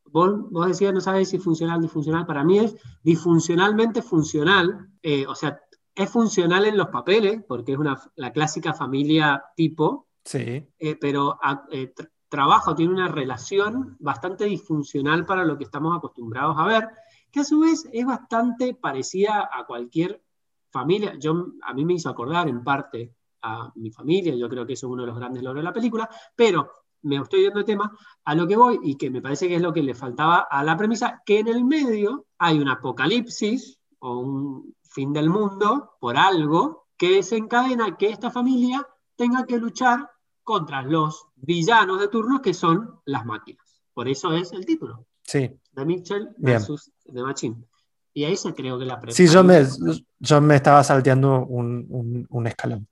vos, 0.05 0.51
vos 0.51 0.69
decías, 0.69 0.93
no 0.93 1.01
sabes 1.01 1.29
si 1.29 1.39
funcional 1.39 1.79
o 1.79 1.83
disfuncional, 1.83 2.27
para 2.27 2.45
mí 2.45 2.59
es 2.59 2.77
disfuncionalmente 3.03 4.03
funcional, 4.03 4.89
eh, 5.03 5.27
o 5.27 5.35
sea, 5.35 5.61
es 5.95 6.11
funcional 6.11 6.67
en 6.67 6.77
los 6.77 6.89
papeles, 6.89 7.43
porque 7.49 7.73
es 7.73 7.79
una, 7.79 8.01
la 8.17 8.33
clásica 8.33 8.75
familia 8.75 9.43
tipo, 9.57 10.09
sí. 10.25 10.67
Eh, 10.79 10.97
pero 11.01 11.39
eh, 11.71 11.95
trabajo 12.29 12.75
tiene 12.75 12.93
una 12.93 13.09
relación 13.09 13.97
bastante 13.99 14.45
disfuncional 14.45 15.25
para 15.25 15.45
lo 15.45 15.57
que 15.57 15.65
estamos 15.65 15.97
acostumbrados 15.97 16.57
a 16.59 16.67
ver, 16.67 16.89
que 17.31 17.41
a 17.41 17.45
su 17.45 17.61
vez 17.61 17.89
es 17.93 18.05
bastante 18.05 18.75
parecida 18.75 19.49
a 19.51 19.65
cualquier 19.65 20.23
familia. 20.71 21.15
Yo, 21.19 21.47
a 21.63 21.73
mí 21.73 21.85
me 21.85 21.95
hizo 21.95 22.11
acordar 22.11 22.49
en 22.49 22.63
parte 22.63 23.16
a 23.43 23.73
mi 23.77 23.91
familia, 23.91 24.35
yo 24.35 24.49
creo 24.49 24.67
que 24.67 24.75
eso 24.75 24.87
es 24.87 24.93
uno 24.93 25.03
de 25.03 25.09
los 25.09 25.17
grandes 25.17 25.43
logros 25.43 25.61
de 25.61 25.65
la 25.65 25.73
película, 25.73 26.09
pero 26.35 26.71
me 27.03 27.17
estoy 27.17 27.43
yendo 27.43 27.61
de 27.61 27.65
tema, 27.65 27.97
a 28.25 28.35
lo 28.35 28.47
que 28.47 28.57
voy 28.57 28.81
y 28.83 28.97
que 28.97 29.11
me 29.11 29.23
parece 29.23 29.49
que 29.49 29.57
es 29.57 29.63
lo 29.63 29.73
que 29.73 29.83
le 29.83 29.95
faltaba 29.95 30.49
a 30.51 30.65
la 30.65 30.77
premisa, 30.77 31.23
que 31.25 31.39
en 31.39 31.49
el 31.49 31.65
medio 31.65 32.27
hay 32.39 32.59
un 32.59 32.69
apocalipsis 32.69 33.79
o 34.01 34.19
un 34.19 34.75
fin 34.83 35.13
del 35.13 35.31
mundo 35.31 35.93
por 36.01 36.17
algo 36.17 36.87
que 36.97 37.11
desencadena 37.11 37.97
que 37.97 38.09
esta 38.09 38.31
familia 38.31 38.87
tenga 39.15 39.45
que 39.47 39.59
luchar 39.59 40.11
contra 40.43 40.83
los 40.83 41.29
villanos 41.37 42.01
de 42.01 42.09
turno 42.09 42.41
que 42.41 42.55
son 42.55 43.01
las 43.05 43.25
máquinas. 43.25 43.83
Por 43.93 44.09
eso 44.09 44.33
es 44.33 44.53
el 44.53 44.65
título. 44.65 45.07
Sí. 45.23 45.51
De 45.73 45.85
Mitchell 45.85 46.35
versus 46.39 46.93
The 47.05 47.23
Machine. 47.23 47.57
Y 48.17 48.25
ahí 48.25 48.35
se 48.35 48.55
creo 48.55 48.79
que 48.79 48.87
la 48.87 48.99
Sí, 49.09 49.27
yo 49.27 49.45
me, 49.45 49.63
yo 50.21 50.41
me 50.41 50.57
estaba 50.57 50.83
salteando 50.83 51.45
un, 51.45 52.27
un, 52.31 52.47
escalón. 52.47 52.89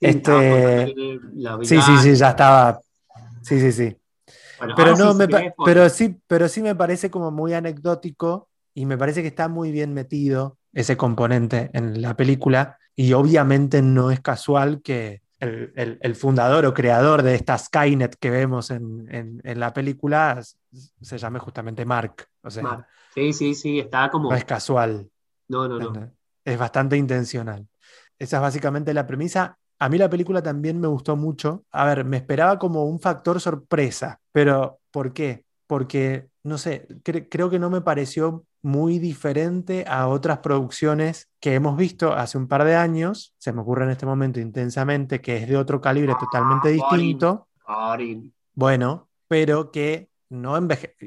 Este, 0.00 0.92
sí, 1.62 1.80
sí, 1.80 1.96
sí, 2.02 2.16
ya 2.16 2.30
estaba. 2.30 2.80
Sí, 3.42 3.60
sí, 3.60 3.70
sí. 3.70 3.96
pero, 4.74 4.96
no, 4.96 5.16
pero, 5.64 5.88
sí, 5.88 6.16
pero 6.26 6.48
sí 6.48 6.60
me 6.60 6.74
parece 6.74 7.08
como 7.08 7.30
muy 7.30 7.54
anecdótico 7.54 8.48
y 8.74 8.84
me 8.84 8.98
parece 8.98 9.22
que 9.22 9.28
está 9.28 9.46
muy 9.46 9.70
bien 9.70 9.94
metido 9.94 10.58
ese 10.72 10.96
componente 10.96 11.70
en 11.72 12.02
la 12.02 12.16
película 12.16 12.76
y 12.96 13.12
obviamente 13.12 13.80
no 13.80 14.10
es 14.10 14.18
casual 14.18 14.82
que 14.82 15.22
el, 15.44 15.98
el, 16.00 16.14
fundador 16.14 16.66
o 16.66 16.74
creador 16.74 17.22
de 17.22 17.34
esta 17.34 17.56
Skynet 17.58 18.16
que 18.16 18.30
vemos 18.30 18.70
en, 18.70 19.06
en, 19.10 19.40
en 19.44 19.60
la 19.60 19.72
película 19.72 20.40
se 21.00 21.18
llame 21.18 21.38
justamente 21.38 21.84
Mark. 21.84 22.28
O 22.42 22.50
sea, 22.50 22.86
Sí, 23.14 23.32
sí, 23.32 23.54
sí, 23.54 23.78
está 23.78 24.10
como... 24.10 24.30
No 24.30 24.36
es 24.36 24.44
casual. 24.44 25.08
No, 25.48 25.68
no, 25.68 25.78
no. 25.78 26.12
Es 26.44 26.58
bastante 26.58 26.96
intencional. 26.96 27.66
Esa 28.18 28.36
es 28.38 28.42
básicamente 28.42 28.92
la 28.92 29.06
premisa. 29.06 29.56
A 29.78 29.88
mí 29.88 29.98
la 29.98 30.10
película 30.10 30.42
también 30.42 30.80
me 30.80 30.88
gustó 30.88 31.14
mucho. 31.16 31.64
A 31.70 31.84
ver, 31.84 32.04
me 32.04 32.16
esperaba 32.16 32.58
como 32.58 32.84
un 32.84 32.98
factor 32.98 33.40
sorpresa, 33.40 34.20
pero 34.32 34.80
¿por 34.90 35.12
qué? 35.12 35.44
Porque, 35.68 36.28
no 36.42 36.58
sé, 36.58 36.88
creo 37.02 37.50
que 37.50 37.58
no 37.58 37.70
me 37.70 37.82
pareció 37.82 38.44
muy 38.64 38.98
diferente 38.98 39.84
a 39.86 40.08
otras 40.08 40.38
producciones 40.38 41.28
que 41.38 41.54
hemos 41.54 41.76
visto 41.76 42.12
hace 42.14 42.38
un 42.38 42.48
par 42.48 42.64
de 42.64 42.74
años. 42.74 43.34
Se 43.38 43.52
me 43.52 43.60
ocurre 43.60 43.84
en 43.84 43.90
este 43.90 44.06
momento 44.06 44.40
intensamente 44.40 45.20
que 45.20 45.36
es 45.36 45.48
de 45.48 45.56
otro 45.56 45.80
calibre 45.80 46.14
totalmente 46.18 46.70
distinto. 46.70 47.46
Bueno, 48.54 49.08
pero 49.28 49.70
que 49.70 50.08
no 50.30 50.56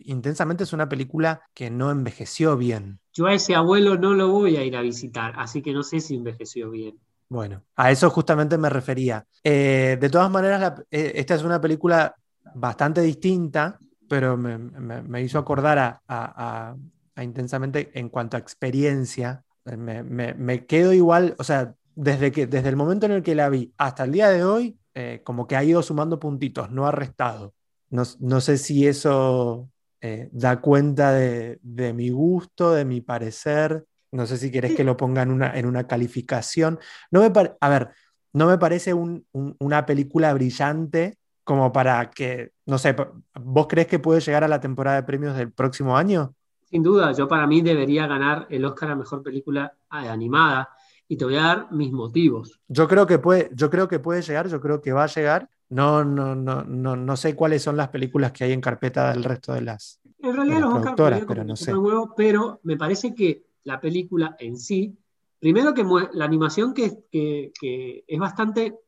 intensamente 0.05 0.63
es 0.63 0.73
una 0.73 0.87
película 0.87 1.41
que 1.53 1.71
no 1.71 1.89
envejeció 1.89 2.57
bien. 2.57 2.99
Yo 3.11 3.25
a 3.25 3.33
ese 3.33 3.55
abuelo 3.55 3.97
no 3.97 4.13
lo 4.13 4.29
voy 4.29 4.57
a 4.57 4.63
ir 4.63 4.77
a 4.77 4.81
visitar, 4.81 5.33
así 5.37 5.61
que 5.63 5.73
no 5.73 5.81
sé 5.81 5.99
si 5.99 6.15
envejeció 6.15 6.69
bien. 6.69 6.99
Bueno, 7.27 7.63
a 7.75 7.91
eso 7.91 8.09
justamente 8.09 8.57
me 8.57 8.69
refería. 8.69 9.25
Eh, 9.43 9.97
de 9.99 10.09
todas 10.09 10.29
maneras, 10.29 10.81
eh, 10.91 11.13
esta 11.15 11.35
es 11.35 11.43
una 11.43 11.59
película 11.59 12.15
bastante 12.53 13.01
distinta, 13.01 13.79
pero 14.07 14.37
me, 14.37 15.21
hizo 15.21 15.39
acordar 15.39 16.01
a, 16.07 16.75
intensamente 17.23 17.91
en 17.93 18.09
cuanto 18.09 18.37
a 18.37 18.39
experiencia. 18.39 19.43
Me, 19.65 20.65
quedo 20.65 20.93
igual, 20.93 21.35
o 21.39 21.43
sea, 21.43 21.75
desde, 21.95 22.31
que, 22.31 22.47
desde 22.47 22.69
el 22.69 22.75
momento 22.75 23.05
en 23.05 23.11
el 23.11 23.23
que 23.23 23.35
la 23.35 23.49
vi 23.49 23.73
hasta 23.77 24.03
el 24.05 24.11
día 24.11 24.29
de 24.29 24.43
hoy, 24.43 24.77
eh, 24.93 25.21
como 25.23 25.47
que 25.47 25.55
ha 25.55 25.63
ido 25.63 25.83
sumando 25.83 26.19
puntitos, 26.19 26.71
no 26.71 26.87
ha 26.87 26.91
restado. 26.91 27.53
No, 27.89 28.41
sé 28.41 28.57
si 28.57 28.87
eso 28.87 29.69
eh, 30.01 30.29
da 30.31 30.59
cuenta 30.59 31.13
de, 31.13 31.59
mi 31.93 32.09
gusto, 32.09 32.73
de 32.73 32.85
mi 32.85 33.01
parecer. 33.01 33.85
No 34.11 34.25
sé 34.25 34.37
si 34.37 34.51
querés 34.51 34.75
que 34.75 34.83
lo 34.83 34.97
ponga 34.97 35.21
en 35.21 35.31
una, 35.31 35.57
en 35.57 35.65
una 35.65 35.87
calificación. 35.87 36.79
No 37.11 37.21
me 37.21 37.31
a 37.59 37.69
ver, 37.69 37.89
no 38.33 38.47
me 38.47 38.57
parece 38.57 38.93
una 38.93 39.85
película 39.85 40.33
brillante 40.33 41.17
como 41.43 41.71
para 41.71 42.09
que, 42.09 42.51
no 42.65 42.77
sé, 42.77 42.95
¿vos 43.33 43.67
crees 43.67 43.87
que 43.87 43.99
puede 43.99 44.19
llegar 44.19 44.43
a 44.43 44.49
la 44.49 44.59
temporada 44.59 44.97
de 44.97 45.03
premios 45.03 45.37
del 45.37 45.53
próximo 45.53 45.97
año? 45.97 46.35
Sin 46.69 46.83
duda, 46.83 47.13
yo 47.13 47.27
para 47.27 47.47
mí 47.47 47.61
debería 47.61 48.07
ganar 48.07 48.45
el 48.49 48.65
Oscar 48.65 48.91
a 48.91 48.95
Mejor 48.95 49.23
Película 49.23 49.73
Animada 49.89 50.69
y 51.07 51.15
te 51.15 51.23
voy 51.23 51.35
a 51.35 51.43
dar 51.43 51.71
mis 51.71 51.91
motivos. 51.91 52.59
Yo 52.67 52.87
creo 52.87 53.07
que 53.07 53.19
puede, 53.19 53.49
yo 53.53 53.69
creo 53.69 53.87
que 53.87 53.99
puede 53.99 54.21
llegar, 54.21 54.49
yo 54.49 54.59
creo 54.59 54.81
que 54.81 54.91
va 54.91 55.05
a 55.05 55.07
llegar, 55.07 55.49
No, 55.69 56.03
no, 56.03 56.35
no, 56.35 56.63
no, 56.63 56.95
no 56.95 57.17
sé 57.17 57.35
cuáles 57.35 57.61
son 57.61 57.77
las 57.77 57.89
películas 57.89 58.31
que 58.31 58.43
hay 58.43 58.51
en 58.51 58.61
carpeta 58.61 59.11
del 59.11 59.23
resto 59.23 59.53
de 59.53 59.61
las. 59.61 60.01
En 60.19 60.35
realidad 60.35 60.59
los 60.59 60.73
Oscars 60.73 61.25
pero 61.27 61.43
no 61.43 61.55
sé. 61.55 61.73
pero 62.15 62.59
me 62.63 62.75
parece 62.75 63.13
que 63.13 63.45
la 63.63 63.79
película 63.79 64.35
en 64.39 64.57
sí, 64.57 64.97
primero 65.39 65.73
que 65.73 65.85
la 66.13 66.25
animación 66.25 66.73
que, 66.73 67.03
que, 67.11 68.03
es 68.07 68.19
bastante 68.19 68.79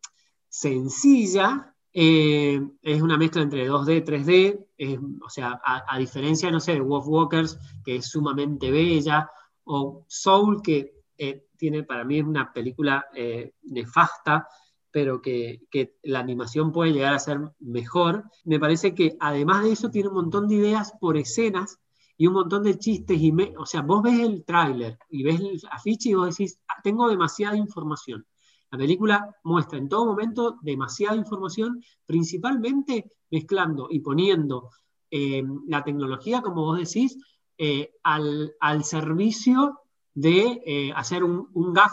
sencilla, 0.48 1.69
eh, 1.92 2.62
es 2.82 3.02
una 3.02 3.18
mezcla 3.18 3.42
entre 3.42 3.68
2D, 3.68 4.06
3D, 4.06 5.22
o 5.24 5.30
sea, 5.30 5.60
a, 5.64 5.98
diferencia, 5.98 6.52
no 6.52 6.60
sé, 6.60 6.74
de 6.74 6.82
Wolf 6.82 7.08
Walkers, 7.08 7.58
que 7.84 7.98
es 7.98 8.08
sumamente 8.08 8.72
bella, 8.72 9.30
o 9.64 10.06
Soul, 10.08 10.62
que 10.62 10.94
eh, 11.18 11.48
tiene 11.58 11.84
para 11.84 12.06
mí 12.06 12.22
una 12.22 12.52
película 12.52 13.08
eh, 13.14 13.54
nefasta, 13.64 14.48
pero 14.92 15.22
que, 15.22 15.68
la 16.04 16.20
animación 16.20 16.72
puede 16.72 16.94
llegar 16.94 17.14
a 17.14 17.20
ser 17.20 17.40
mejor. 17.60 18.24
Me 18.46 18.60
parece 18.60 18.96
que 18.96 19.18
además 19.20 19.64
de 19.64 19.74
eso 19.74 19.92
tiene 19.92 20.10
un 20.10 20.16
montón 20.16 20.48
de 20.48 20.56
ideas 20.56 20.94
por 21.00 21.18
escenas 21.18 21.80
y 22.18 22.28
un 22.28 22.34
montón 22.34 22.64
de 22.64 22.78
chistes. 22.78 23.20
Y 23.20 23.32
o 23.58 23.66
sea, 23.66 23.82
vos 23.82 24.02
ves 24.02 24.20
el 24.20 24.44
tráiler 24.46 24.98
y 25.10 25.24
ves 25.24 25.40
el 25.40 25.62
afiche 25.70 26.10
y 26.10 26.14
vos 26.16 26.30
decís, 26.30 26.60
ah, 26.68 26.82
tengo 26.84 27.08
demasiada 27.08 27.56
información. 27.56 28.26
La 28.72 28.78
película 28.78 29.36
muestra 29.44 29.78
en 29.78 29.90
todo 29.90 30.06
momento 30.06 30.58
demasiada 30.62 31.16
información, 31.16 31.82
principalmente 32.06 33.12
mezclando 33.32 33.88
y 33.90 34.00
poniendo 34.00 34.70
eh, 35.12 35.44
la 35.68 35.84
tecnología, 35.84 36.42
como 36.42 36.64
vos 36.64 36.78
decís, 36.78 37.18
eh, 37.58 37.92
al, 38.04 38.54
al 38.60 38.84
servicio 38.84 39.82
de 40.14 40.62
eh, 40.66 40.92
hacer 40.96 41.24
un, 41.24 41.50
un, 41.54 41.74
gag, 41.74 41.92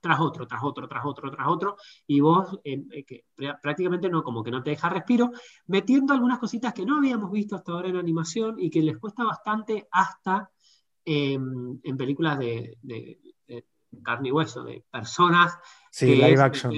tras 0.00 0.20
otro, 0.20 0.46
tras 0.46 0.62
otro, 0.64 0.88
tras 0.88 1.04
otro, 1.04 1.30
tras 1.30 1.46
otro, 1.48 1.76
y 2.06 2.20
vos 2.20 2.58
que 2.62 3.24
prácticamente 3.62 4.08
no, 4.08 4.22
como 4.22 4.42
que 4.42 4.50
no 4.50 4.62
te 4.62 4.70
deja 4.70 4.88
respiro, 4.88 5.30
metiendo 5.66 6.12
algunas 6.12 6.38
cositas 6.38 6.74
que 6.74 6.84
no 6.84 6.96
habíamos 6.96 7.30
visto 7.30 7.56
hasta 7.56 7.72
ahora 7.72 7.88
en 7.88 7.96
animación 7.96 8.56
y 8.58 8.68
que 8.68 8.82
les 8.82 8.98
cuesta 8.98 9.24
bastante 9.24 9.86
hasta 9.92 10.50
em, 11.04 11.78
en 11.82 11.96
películas 11.96 12.38
de, 12.38 12.78
carne 14.02 14.28
y 14.28 14.32
hueso, 14.32 14.62
de 14.62 14.84
personas. 14.90 15.56
Sí, 15.90 16.14
live 16.14 16.40
action. 16.40 16.72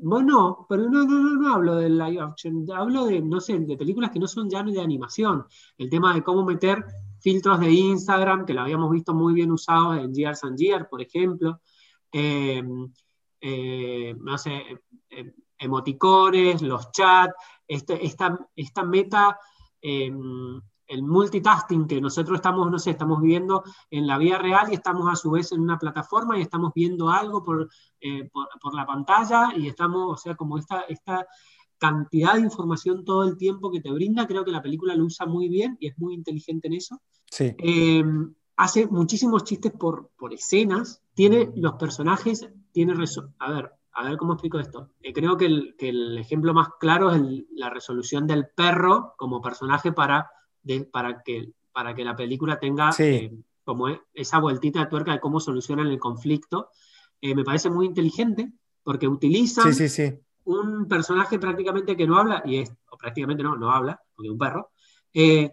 Bueno, 0.00 0.66
pero 0.68 0.88
no, 0.88 1.04
no, 1.04 1.18
no, 1.18 1.34
no 1.34 1.54
hablo 1.54 1.76
de 1.76 1.90
live 1.90 2.20
action, 2.20 2.66
hablo 2.74 3.06
de, 3.06 3.20
no 3.20 3.40
sé, 3.40 3.58
de 3.58 3.76
películas 3.76 4.10
que 4.10 4.18
no 4.18 4.26
son 4.26 4.48
ya 4.48 4.62
de 4.62 4.80
animación. 4.80 5.44
El 5.76 5.90
tema 5.90 6.14
de 6.14 6.22
cómo 6.22 6.44
meter 6.44 6.84
filtros 7.20 7.60
de 7.60 7.70
Instagram, 7.70 8.46
que 8.46 8.54
lo 8.54 8.62
habíamos 8.62 8.90
visto 8.90 9.14
muy 9.14 9.34
bien 9.34 9.50
usados 9.50 9.98
en 9.98 10.14
Years 10.14 10.44
and 10.44 10.56
Years, 10.56 10.86
por 10.88 11.02
ejemplo. 11.02 11.60
Eh, 12.12 12.62
eh, 13.40 14.14
no 14.18 14.38
sé, 14.38 14.62
eh, 15.10 15.32
emoticones, 15.58 16.62
los 16.62 16.90
chats, 16.90 17.34
este, 17.66 18.04
esta, 18.04 18.38
esta 18.56 18.84
meta, 18.84 19.38
el 20.88 21.02
multitasking 21.02 21.86
que 21.86 22.00
nosotros 22.00 22.36
estamos, 22.36 22.70
no 22.70 22.78
sé, 22.78 22.90
estamos 22.90 23.20
viviendo 23.20 23.62
en 23.90 24.06
la 24.06 24.18
vida 24.18 24.38
real 24.38 24.68
y 24.70 24.74
estamos 24.74 25.06
a 25.12 25.16
su 25.16 25.30
vez 25.30 25.52
en 25.52 25.60
una 25.60 25.78
plataforma 25.78 26.38
y 26.38 26.42
estamos 26.42 26.72
viendo 26.74 27.10
algo 27.10 27.44
por, 27.44 27.68
por, 28.32 28.48
por 28.60 28.74
la 28.74 28.86
pantalla 28.86 29.52
y 29.54 29.68
estamos, 29.68 30.12
o 30.12 30.16
sea, 30.16 30.34
como 30.34 30.58
esta, 30.58 30.80
esta 30.82 31.26
cantidad 31.78 32.34
de 32.34 32.40
información 32.40 33.04
todo 33.04 33.24
el 33.24 33.36
tiempo 33.36 33.70
que 33.70 33.80
te 33.80 33.90
brinda. 33.90 34.26
Creo 34.26 34.44
que 34.44 34.50
la 34.50 34.62
película 34.62 34.94
lo 34.94 35.04
usa 35.04 35.26
muy 35.26 35.48
bien 35.48 35.76
y 35.80 35.88
es 35.88 35.98
muy 35.98 36.14
inteligente 36.14 36.68
en 36.68 36.74
eso. 36.74 37.00
Sí. 37.30 37.54
Eh, 37.58 38.04
hace 38.56 38.86
muchísimos 38.86 39.44
chistes 39.44 39.72
por, 39.72 40.10
por 40.18 40.34
escenas. 40.34 41.02
Tiene 41.14 41.50
los 41.56 41.74
personajes, 41.74 42.48
tiene... 42.72 42.94
A 43.38 43.52
ver, 43.52 43.72
a 43.92 44.04
ver 44.04 44.16
cómo 44.18 44.34
explico 44.34 44.58
esto. 44.58 44.90
Eh, 45.00 45.12
creo 45.12 45.36
que 45.36 45.46
el, 45.46 45.76
que 45.78 45.88
el, 45.88 46.18
ejemplo 46.18 46.52
más 46.52 46.68
claro 46.78 47.12
es 47.12 47.22
la 47.52 47.70
resolución 47.70 48.26
del 48.26 48.48
perro 48.48 49.14
como 49.16 49.40
personaje 49.40 49.92
para, 49.92 50.30
de, 50.68 50.84
para, 50.84 51.22
que, 51.22 51.52
para 51.72 51.94
que 51.94 52.04
la 52.04 52.14
película 52.14 52.60
tenga 52.60 52.90
eh, 52.98 53.32
como 53.64 53.88
esa 54.14 54.38
vueltita 54.38 54.80
de 54.80 54.86
tuerca 54.86 55.12
de 55.12 55.20
cómo 55.20 55.40
solucionan 55.40 55.88
el 55.88 55.98
conflicto. 55.98 56.70
me 57.20 57.44
parece 57.44 57.70
muy 57.70 57.86
inteligente 57.86 58.52
porque 58.84 59.08
utilizan 59.08 59.74
sí, 59.74 59.88
sí, 59.88 60.10
sí 60.10 60.18
un 60.48 60.88
personaje 60.88 61.38
prácticamente 61.38 61.96
que 61.96 62.06
no 62.06 62.18
habla, 62.18 62.42
y 62.44 62.56
es, 62.56 62.72
o 62.90 62.96
prácticamente 62.96 63.42
no, 63.42 63.56
no 63.56 63.70
habla, 63.70 64.00
porque 64.14 64.28
es 64.28 64.32
un 64.32 64.38
perro, 64.38 64.70
eh, 65.12 65.50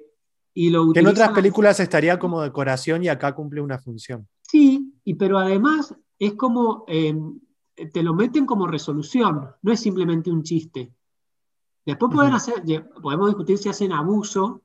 y 0.53 0.69
lo 0.69 0.93
Que 0.93 1.01
en 1.01 1.07
otras 1.07 1.31
películas 1.31 1.79
estaría 1.81 2.17
como 2.17 2.41
decoración 2.41 3.03
y 3.03 3.09
acá 3.09 3.35
cumple 3.35 3.59
una 3.59 3.77
función. 3.77 4.27
Sí, 4.41 4.93
y, 5.03 5.15
pero 5.15 5.37
además 5.37 5.93
es 6.17 6.35
como, 6.35 6.85
em, 6.87 7.39
te 7.91 8.01
lo 8.03 8.13
meten 8.13 8.45
como 8.45 8.67
resolución, 8.67 9.49
no 9.61 9.71
es 9.73 9.81
simplemente 9.81 10.31
un 10.31 10.43
chiste. 10.43 10.93
Después 11.85 12.11
pueden 12.13 12.33
hacer, 12.33 12.63
podemos 13.01 13.27
discutir 13.27 13.57
si 13.57 13.69
hacen 13.69 13.91
abuso 13.91 14.61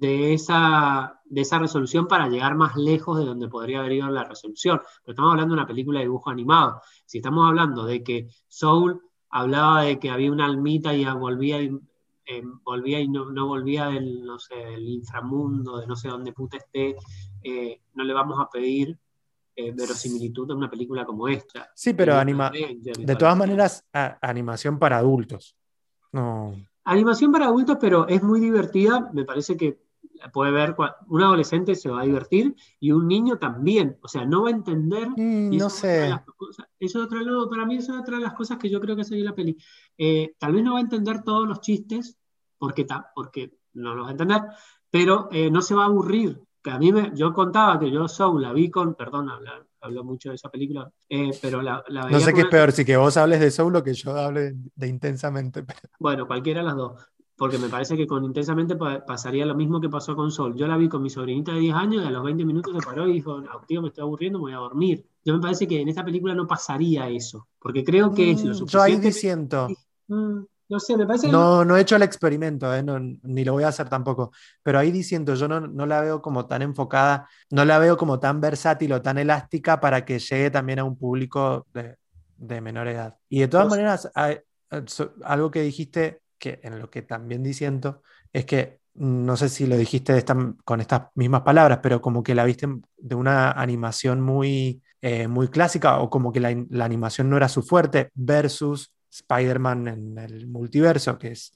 de 0.00 0.32
esa, 0.32 1.20
de 1.26 1.42
esa 1.42 1.58
resolución 1.58 2.08
para 2.08 2.26
llegar 2.28 2.54
más 2.54 2.74
lejos 2.74 3.18
de 3.18 3.26
donde 3.26 3.48
podría 3.48 3.80
haber 3.80 3.92
ido 3.92 4.08
la 4.08 4.24
resolución. 4.24 4.80
Pero 5.02 5.12
estamos 5.12 5.32
hablando 5.32 5.54
de 5.54 5.60
una 5.60 5.66
película 5.66 5.98
de 5.98 6.06
dibujo 6.06 6.30
animado. 6.30 6.80
Si 7.04 7.18
estamos 7.18 7.46
hablando 7.46 7.84
de 7.84 8.02
que 8.02 8.28
Soul 8.48 8.98
hablaba 9.28 9.82
de 9.82 9.98
que 9.98 10.10
había 10.10 10.32
una 10.32 10.46
almita 10.46 10.94
y 10.94 11.04
volvía 11.04 11.60
y, 11.60 11.78
eh, 12.24 12.42
volvía 12.64 12.98
y 12.98 13.08
no, 13.08 13.30
no, 13.30 13.46
volvía 13.46 13.88
del, 13.88 14.24
no 14.24 14.38
sé, 14.38 14.56
del 14.56 14.88
inframundo, 14.88 15.78
de 15.78 15.86
no 15.86 15.94
sé 15.96 16.08
dónde 16.08 16.32
puta 16.32 16.56
esté, 16.56 16.96
eh, 17.42 17.82
no 17.92 18.02
le 18.02 18.14
vamos 18.14 18.40
a 18.40 18.48
pedir 18.48 18.98
eh, 19.54 19.72
verosimilitud 19.72 20.50
a 20.50 20.54
una 20.54 20.70
película 20.70 21.04
como 21.04 21.28
esta. 21.28 21.70
Sí, 21.74 21.92
pero 21.92 22.16
anima 22.16 22.50
de 22.50 23.16
todas 23.16 23.36
maneras, 23.36 23.84
animación 23.92 24.78
para 24.78 24.96
adultos. 24.96 25.54
No. 26.12 26.54
Animación 26.84 27.30
para 27.30 27.46
adultos, 27.46 27.76
pero 27.78 28.08
es 28.08 28.22
muy 28.22 28.40
divertida, 28.40 29.10
me 29.12 29.26
parece 29.26 29.58
que 29.58 29.89
puede 30.32 30.52
ver, 30.52 30.76
un 31.08 31.22
adolescente 31.22 31.74
se 31.74 31.88
va 31.88 32.02
a 32.02 32.04
divertir 32.04 32.54
y 32.78 32.92
un 32.92 33.08
niño 33.08 33.38
también, 33.38 33.98
o 34.02 34.08
sea, 34.08 34.24
no 34.24 34.42
va 34.42 34.48
a 34.48 34.52
entender. 34.52 35.08
Mm, 35.16 35.56
no 35.56 35.70
sé. 35.70 36.08
Eso 36.78 36.98
es 37.00 37.06
otra, 37.06 37.20
para 37.48 37.66
mí 37.66 37.76
eso 37.76 37.94
es 37.94 38.00
otra 38.00 38.16
de 38.16 38.22
las 38.22 38.34
cosas 38.34 38.58
que 38.58 38.70
yo 38.70 38.80
creo 38.80 38.96
que 38.96 39.04
sería 39.04 39.24
la 39.24 39.34
peli. 39.34 39.56
Eh, 39.96 40.34
tal 40.38 40.52
vez 40.52 40.64
no 40.64 40.74
va 40.74 40.78
a 40.78 40.82
entender 40.82 41.22
todos 41.22 41.48
los 41.48 41.60
chistes, 41.60 42.18
porque, 42.58 42.86
porque 43.14 43.52
no 43.74 43.94
los 43.94 44.04
va 44.04 44.08
a 44.08 44.12
entender, 44.12 44.42
pero 44.90 45.28
eh, 45.32 45.50
no 45.50 45.62
se 45.62 45.74
va 45.74 45.84
a 45.84 45.86
aburrir. 45.86 46.40
Que 46.62 46.70
a 46.70 46.78
mí 46.78 46.92
me, 46.92 47.10
yo 47.14 47.32
contaba 47.32 47.78
que 47.78 47.90
yo 47.90 48.06
Soul 48.06 48.42
la 48.42 48.52
vi 48.52 48.70
con, 48.70 48.94
perdón, 48.94 49.30
hablo, 49.80 50.04
mucho 50.04 50.28
de 50.28 50.34
esa 50.34 50.50
película, 50.50 50.92
eh, 51.08 51.30
pero 51.40 51.62
la, 51.62 51.82
la 51.88 52.10
No 52.10 52.20
sé 52.20 52.34
qué 52.34 52.42
es 52.42 52.48
peor, 52.48 52.70
si 52.70 52.84
que 52.84 52.98
vos 52.98 53.16
hables 53.16 53.40
de 53.40 53.50
Soul 53.50 53.76
o 53.76 53.82
que 53.82 53.94
yo 53.94 54.14
hable 54.14 54.52
de 54.74 54.86
intensamente. 54.86 55.64
Bueno, 55.98 56.26
cualquiera 56.26 56.60
de 56.60 56.66
las 56.66 56.76
dos 56.76 57.10
porque 57.40 57.56
me 57.56 57.70
parece 57.70 57.96
que 57.96 58.06
con 58.06 58.22
Intensamente 58.22 58.76
pasaría 58.76 59.46
lo 59.46 59.54
mismo 59.54 59.80
que 59.80 59.88
pasó 59.88 60.14
con 60.14 60.30
Sol. 60.30 60.54
Yo 60.54 60.66
la 60.66 60.76
vi 60.76 60.90
con 60.90 61.00
mi 61.00 61.08
sobrinita 61.08 61.54
de 61.54 61.60
10 61.60 61.74
años 61.74 62.04
y 62.04 62.06
a 62.06 62.10
los 62.10 62.22
20 62.22 62.44
minutos 62.44 62.74
se 62.76 62.86
paró 62.86 63.08
y 63.08 63.14
dijo, 63.14 63.40
no, 63.40 63.62
tío, 63.66 63.80
me 63.80 63.88
estoy 63.88 64.02
aburriendo, 64.02 64.38
me 64.40 64.42
voy 64.42 64.52
a 64.52 64.56
dormir. 64.56 65.06
Yo 65.24 65.32
me 65.32 65.40
parece 65.40 65.66
que 65.66 65.80
en 65.80 65.88
esta 65.88 66.04
película 66.04 66.34
no 66.34 66.46
pasaría 66.46 67.08
eso, 67.08 67.48
porque 67.58 67.82
creo 67.82 68.12
que 68.12 68.32
es 68.32 68.44
lo 68.44 68.52
suficiente. 68.52 68.72
Yo 68.72 68.82
ahí 68.82 68.96
diciendo... 68.98 69.68
Mm, 70.08 70.40
no 70.68 70.80
sé, 70.80 70.98
me 70.98 71.06
parece... 71.06 71.28
No, 71.28 71.64
no 71.64 71.78
he 71.78 71.80
hecho 71.80 71.96
el 71.96 72.02
experimento, 72.02 72.74
eh, 72.74 72.84
ni 73.22 73.42
lo 73.42 73.54
voy 73.54 73.64
a 73.64 73.68
hacer 73.68 73.88
tampoco, 73.88 74.32
pero 74.62 74.78
ahí 74.78 74.90
diciendo, 74.90 75.34
yo 75.34 75.48
no, 75.48 75.60
no, 75.60 75.86
la 75.86 76.02
veo 76.02 76.20
como 76.20 76.44
tan 76.44 76.60
enfocada, 76.60 77.26
no 77.48 77.64
la 77.64 77.78
veo 77.78 77.96
como 77.96 78.20
tan 78.20 78.42
versátil 78.42 78.92
o 78.92 79.00
tan 79.00 79.16
elástica 79.16 79.80
para 79.80 80.04
que 80.04 80.18
llegue 80.18 80.50
también 80.50 80.80
a 80.80 80.84
un 80.84 80.98
público 80.98 81.66
de, 81.72 81.96
de 82.36 82.60
menor 82.60 82.86
edad. 82.88 83.16
Y 83.30 83.40
de 83.40 83.48
todas 83.48 83.66
maneras, 83.66 84.12
algo 85.24 85.50
que 85.50 85.62
dijiste 85.62 86.20
que 86.40 86.58
en 86.64 86.80
lo 86.80 86.90
que 86.90 87.02
también 87.02 87.44
diciendo 87.44 88.02
es 88.32 88.44
que, 88.44 88.80
no 88.94 89.36
sé 89.36 89.48
si 89.48 89.66
lo 89.66 89.76
dijiste 89.76 90.24
con 90.64 90.80
estas 90.80 91.02
mismas 91.14 91.42
palabras, 91.42 91.78
pero 91.80 92.00
como 92.00 92.24
que 92.24 92.34
la 92.34 92.44
viste 92.44 92.66
de 92.96 93.14
una 93.14 93.52
animación 93.52 94.20
muy, 94.20 94.82
eh, 95.00 95.28
muy 95.28 95.46
clásica 95.48 96.00
o 96.00 96.10
como 96.10 96.32
que 96.32 96.40
la, 96.40 96.48
animación 96.84 97.30
no 97.30 97.36
era 97.36 97.48
su 97.48 97.62
fuerte 97.62 98.10
versus 98.14 98.92
Spider-Man 99.10 99.88
en 99.88 100.18
el 100.18 100.48
multiverso, 100.48 101.16
que 101.16 101.28
es 101.32 101.52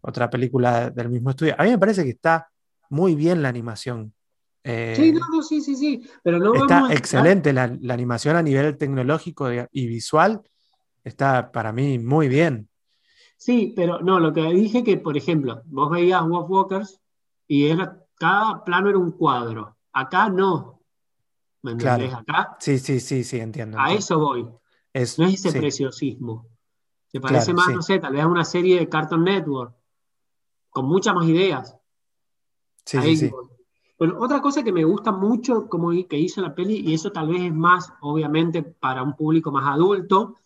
otra 0.00 0.30
película 0.30 0.88
del 0.88 1.10
mismo 1.10 1.30
estudio. 1.30 1.54
A 1.58 1.64
mí 1.64 1.70
me 1.70 1.78
parece 1.78 2.02
que 2.02 2.10
está 2.10 2.48
muy 2.88 3.14
bien 3.14 3.42
la 3.42 3.50
animación. 3.50 4.14
Eh, 4.64 4.94
sí, 4.96 5.12
no, 5.12 5.42
sí, 5.42 5.60
sí, 5.60 5.76
sí, 5.76 6.02
pero 6.22 6.38
no 6.38 6.54
Está 6.54 6.92
excelente 6.92 7.52
la, 7.52 7.76
la, 7.80 7.94
animación 7.94 8.36
a 8.36 8.42
nivel 8.42 8.76
tecnológico 8.76 9.48
y 9.70 9.86
visual. 9.86 10.40
Está 11.04 11.52
para 11.52 11.72
mí 11.72 11.98
muy 11.98 12.28
bien. 12.28 12.69
Sí, 13.40 13.72
pero 13.74 14.00
no, 14.00 14.20
lo 14.20 14.34
que 14.34 14.42
dije 14.52 14.84
que, 14.84 14.98
por 14.98 15.16
ejemplo, 15.16 15.62
vos 15.64 15.90
veías 15.90 16.28
Wolf 16.28 16.50
Walkers 16.50 17.00
y 17.48 17.68
era, 17.68 18.04
cada 18.16 18.62
plano 18.62 18.90
era 18.90 18.98
un 18.98 19.12
cuadro. 19.12 19.78
Acá 19.94 20.28
no. 20.28 20.82
¿Me 21.62 21.70
entiendes? 21.70 22.12
Acá. 22.12 22.58
Sí, 22.60 22.78
sí, 22.78 23.00
sí, 23.00 23.24
sí, 23.24 23.40
entiendo. 23.40 23.78
A 23.80 23.94
eso 23.94 24.18
voy. 24.18 24.42
no 24.42 24.58
es 24.92 25.18
ese 25.18 25.58
preciosismo. 25.58 26.48
Se 27.06 27.18
parece 27.18 27.54
más, 27.54 27.70
no 27.74 27.80
sé, 27.80 27.98
tal 27.98 28.12
vez 28.12 28.22
a 28.22 28.26
una 28.26 28.44
serie 28.44 28.78
de 28.78 28.90
Cartoon 28.90 29.24
Network, 29.24 29.74
con 30.68 30.84
muchas 30.84 31.14
más 31.14 31.26
ideas. 31.26 31.74
Sí, 32.84 33.16
sí, 33.16 33.30
Bueno, 33.98 34.18
otra 34.18 34.42
cosa 34.42 34.62
que 34.62 34.70
me 34.70 34.84
gusta 34.84 35.12
mucho 35.12 35.66
como 35.66 35.92
que 36.06 36.18
hizo 36.18 36.42
la 36.42 36.54
peli, 36.54 36.80
y 36.80 36.92
eso 36.92 37.10
tal 37.10 37.28
vez 37.28 37.40
es 37.40 37.54
más, 37.54 37.90
obviamente, 38.02 38.62
para 38.62 39.02
un 39.02 39.16
público 39.16 39.50
más 39.50 39.66
adulto, 39.66 40.36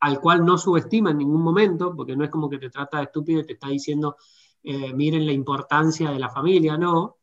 al 0.00 0.20
cual 0.20 0.44
no 0.44 0.56
subestima 0.56 1.10
en 1.10 1.18
ningún 1.18 1.42
momento, 1.42 1.94
porque 1.94 2.16
no 2.16 2.24
es 2.24 2.30
como 2.30 2.48
que 2.48 2.58
te 2.58 2.70
trata 2.70 2.98
de 2.98 3.04
estúpido 3.04 3.40
y 3.40 3.46
te 3.46 3.52
está 3.52 3.68
diciendo, 3.68 4.16
eh, 4.62 4.92
miren 4.94 5.26
la 5.26 5.32
importancia 5.32 6.10
de 6.10 6.18
la 6.18 6.30
familia, 6.30 6.76
no, 6.76 7.18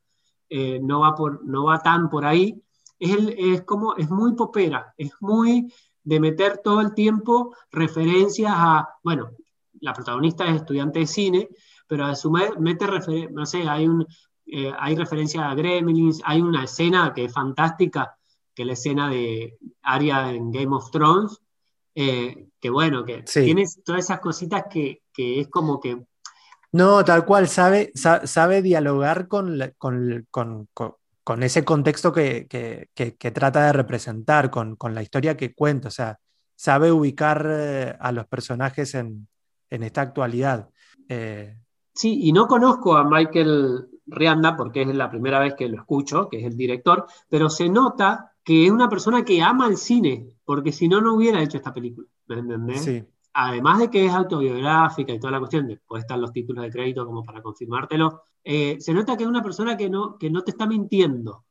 eh, 0.49 0.79
no, 0.81 1.01
va 1.01 1.15
por, 1.15 1.43
no 1.43 1.65
va 1.65 1.79
tan 1.79 2.09
por 2.09 2.25
ahí. 2.25 2.61
Es, 2.99 3.17
es 3.37 3.61
como, 3.63 3.95
es 3.95 4.09
muy 4.09 4.33
popera, 4.33 4.93
es 4.97 5.11
muy 5.19 5.71
de 6.03 6.19
meter 6.19 6.61
todo 6.63 6.81
el 6.81 6.93
tiempo 6.93 7.53
referencias 7.71 8.53
a, 8.55 8.87
bueno, 9.03 9.31
la 9.81 9.93
protagonista 9.93 10.45
es 10.45 10.55
estudiante 10.57 10.99
de 10.99 11.07
cine, 11.07 11.49
pero 11.87 12.05
a 12.05 12.15
su 12.15 12.31
vez 12.31 12.51
mete 12.59 12.87
referencias, 12.87 13.31
no 13.31 13.45
sé, 13.45 13.67
hay, 13.67 13.87
un, 13.87 14.05
eh, 14.45 14.71
hay 14.79 14.95
referencia 14.95 15.49
a 15.49 15.55
Gremlins, 15.55 16.21
hay 16.23 16.41
una 16.41 16.63
escena 16.63 17.13
que 17.13 17.25
es 17.25 17.33
fantástica, 17.33 18.17
que 18.53 18.63
es 18.63 18.67
la 18.67 18.73
escena 18.73 19.09
de 19.09 19.57
Arya 19.83 20.31
en 20.31 20.51
Game 20.51 20.75
of 20.75 20.89
Thrones, 20.91 21.39
eh, 21.99 22.49
que 22.61 22.69
bueno, 22.69 23.03
que 23.03 23.23
tiene 23.23 23.65
todas 23.83 24.05
esas 24.05 24.19
cositas 24.19 24.65
que, 24.69 25.01
que, 25.11 25.39
es 25.39 25.47
como 25.47 25.79
que... 25.79 25.99
No, 26.71 27.03
tal 27.03 27.25
cual, 27.25 27.47
sabe, 27.47 27.91
sabe, 27.95 28.61
dialogar 28.61 29.27
con, 29.27 29.59
con, 29.79 30.27
con, 30.29 30.67
con, 31.23 31.41
ese 31.41 31.65
contexto 31.65 32.13
que, 32.13 32.45
que, 32.47 33.31
trata 33.31 33.65
de 33.65 33.73
representar, 33.73 34.51
con, 34.51 34.77
la 34.93 35.01
historia 35.01 35.35
que 35.35 35.55
cuenta, 35.55 35.87
o 35.87 35.91
sea, 35.91 36.19
sabe 36.55 36.91
ubicar 36.91 37.47
eh, 37.49 37.97
a 37.99 38.11
los 38.11 38.27
personajes 38.27 38.93
en, 38.93 39.27
en 39.71 39.81
esta 39.81 40.01
actualidad. 40.01 40.69
Eh, 41.09 41.57
sí, 41.95 42.27
y 42.27 42.31
no 42.31 42.45
conozco 42.45 42.95
a 42.95 43.09
Michael 43.09 43.87
Rianda 44.05 44.55
porque 44.55 44.83
es 44.83 44.95
la 44.95 45.09
primera 45.09 45.39
vez 45.39 45.55
que 45.55 45.67
lo 45.67 45.77
escucho, 45.77 46.29
que 46.29 46.41
es 46.41 46.45
el 46.45 46.55
director, 46.55 47.07
pero 47.27 47.49
se 47.49 47.69
nota 47.69 48.33
que 48.43 48.67
es 48.67 48.71
una 48.71 48.87
persona 48.87 49.25
que 49.25 49.41
ama 49.41 49.65
el 49.65 49.77
cine, 49.77 50.36
porque 50.47 50.71
si 50.71 50.87
no, 50.87 51.01
no 51.01 51.15
hubiera 51.15 51.43
hecho 51.43 51.57
esta 51.57 51.73
película. 51.73 52.07
Además 53.33 53.79
de 53.79 53.89
que 53.89 54.05
es 54.05 54.13
autobiográfica 54.13 55.11
y 55.11 55.19
toda 55.19 55.31
la 55.31 55.39
cuestión, 55.39 55.67
después 55.67 56.03
están 56.03 56.21
los 56.21 56.31
títulos 56.31 56.63
de 56.63 56.71
crédito 56.71 57.05
como 57.05 57.21
para 57.21 57.41
confirmártelo, 57.41 58.21
eh, 58.45 58.77
se 58.79 58.93
nota 58.93 59.17
que 59.17 59.23
es 59.23 59.29
una 59.29 59.43
persona 59.43 59.75
que 59.75 59.89
no, 59.89 60.17
que 60.17 60.29
no 60.29 60.43
te 60.43 60.51
está 60.51 60.65
mintiendo, 60.65 61.43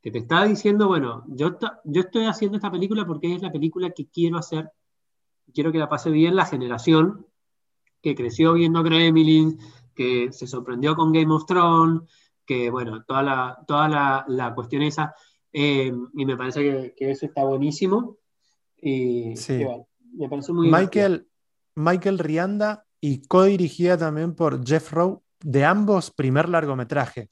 que 0.00 0.10
te 0.10 0.16
está 0.20 0.44
diciendo, 0.44 0.88
bueno, 0.88 1.24
yo, 1.28 1.58
yo 1.84 2.00
estoy 2.00 2.24
haciendo 2.24 2.56
esta 2.56 2.70
película 2.70 3.06
porque 3.06 3.34
es 3.34 3.42
la 3.42 3.52
película 3.52 3.90
que 3.90 4.06
quiero 4.06 4.38
hacer, 4.38 4.72
quiero 5.52 5.70
que 5.70 5.78
la 5.78 5.90
pase 5.90 6.08
bien 6.10 6.34
la 6.34 6.46
generación 6.46 7.26
que 8.00 8.14
creció 8.14 8.54
viendo 8.54 8.82
Gremlins, 8.82 9.62
que 9.94 10.32
se 10.32 10.46
sorprendió 10.46 10.96
con 10.96 11.12
Game 11.12 11.34
of 11.34 11.44
Thrones, 11.44 12.00
que 12.46 12.70
bueno, 12.70 13.04
toda 13.04 13.22
la, 13.22 13.58
toda 13.66 13.90
la, 13.90 14.24
la 14.26 14.54
cuestión 14.54 14.80
esa 14.80 15.14
eh, 15.52 15.92
y 16.14 16.26
me 16.26 16.36
parece 16.36 16.94
que, 16.96 17.10
eso 17.10 17.26
está 17.26 17.44
buenísimo. 17.44 18.18
Y, 18.80 19.34
me 20.14 20.28
parece 20.28 20.52
muy 20.52 20.70
Michael, 20.70 21.28
Michael 21.74 22.18
Rianda 22.18 22.84
y 23.00 23.22
co-dirigida 23.22 23.96
también 23.96 24.34
por 24.34 24.64
Jeff 24.66 24.92
Rowe, 24.92 25.20
de 25.40 25.64
ambos 25.64 26.10
primer 26.10 26.48
largometraje. 26.48 27.28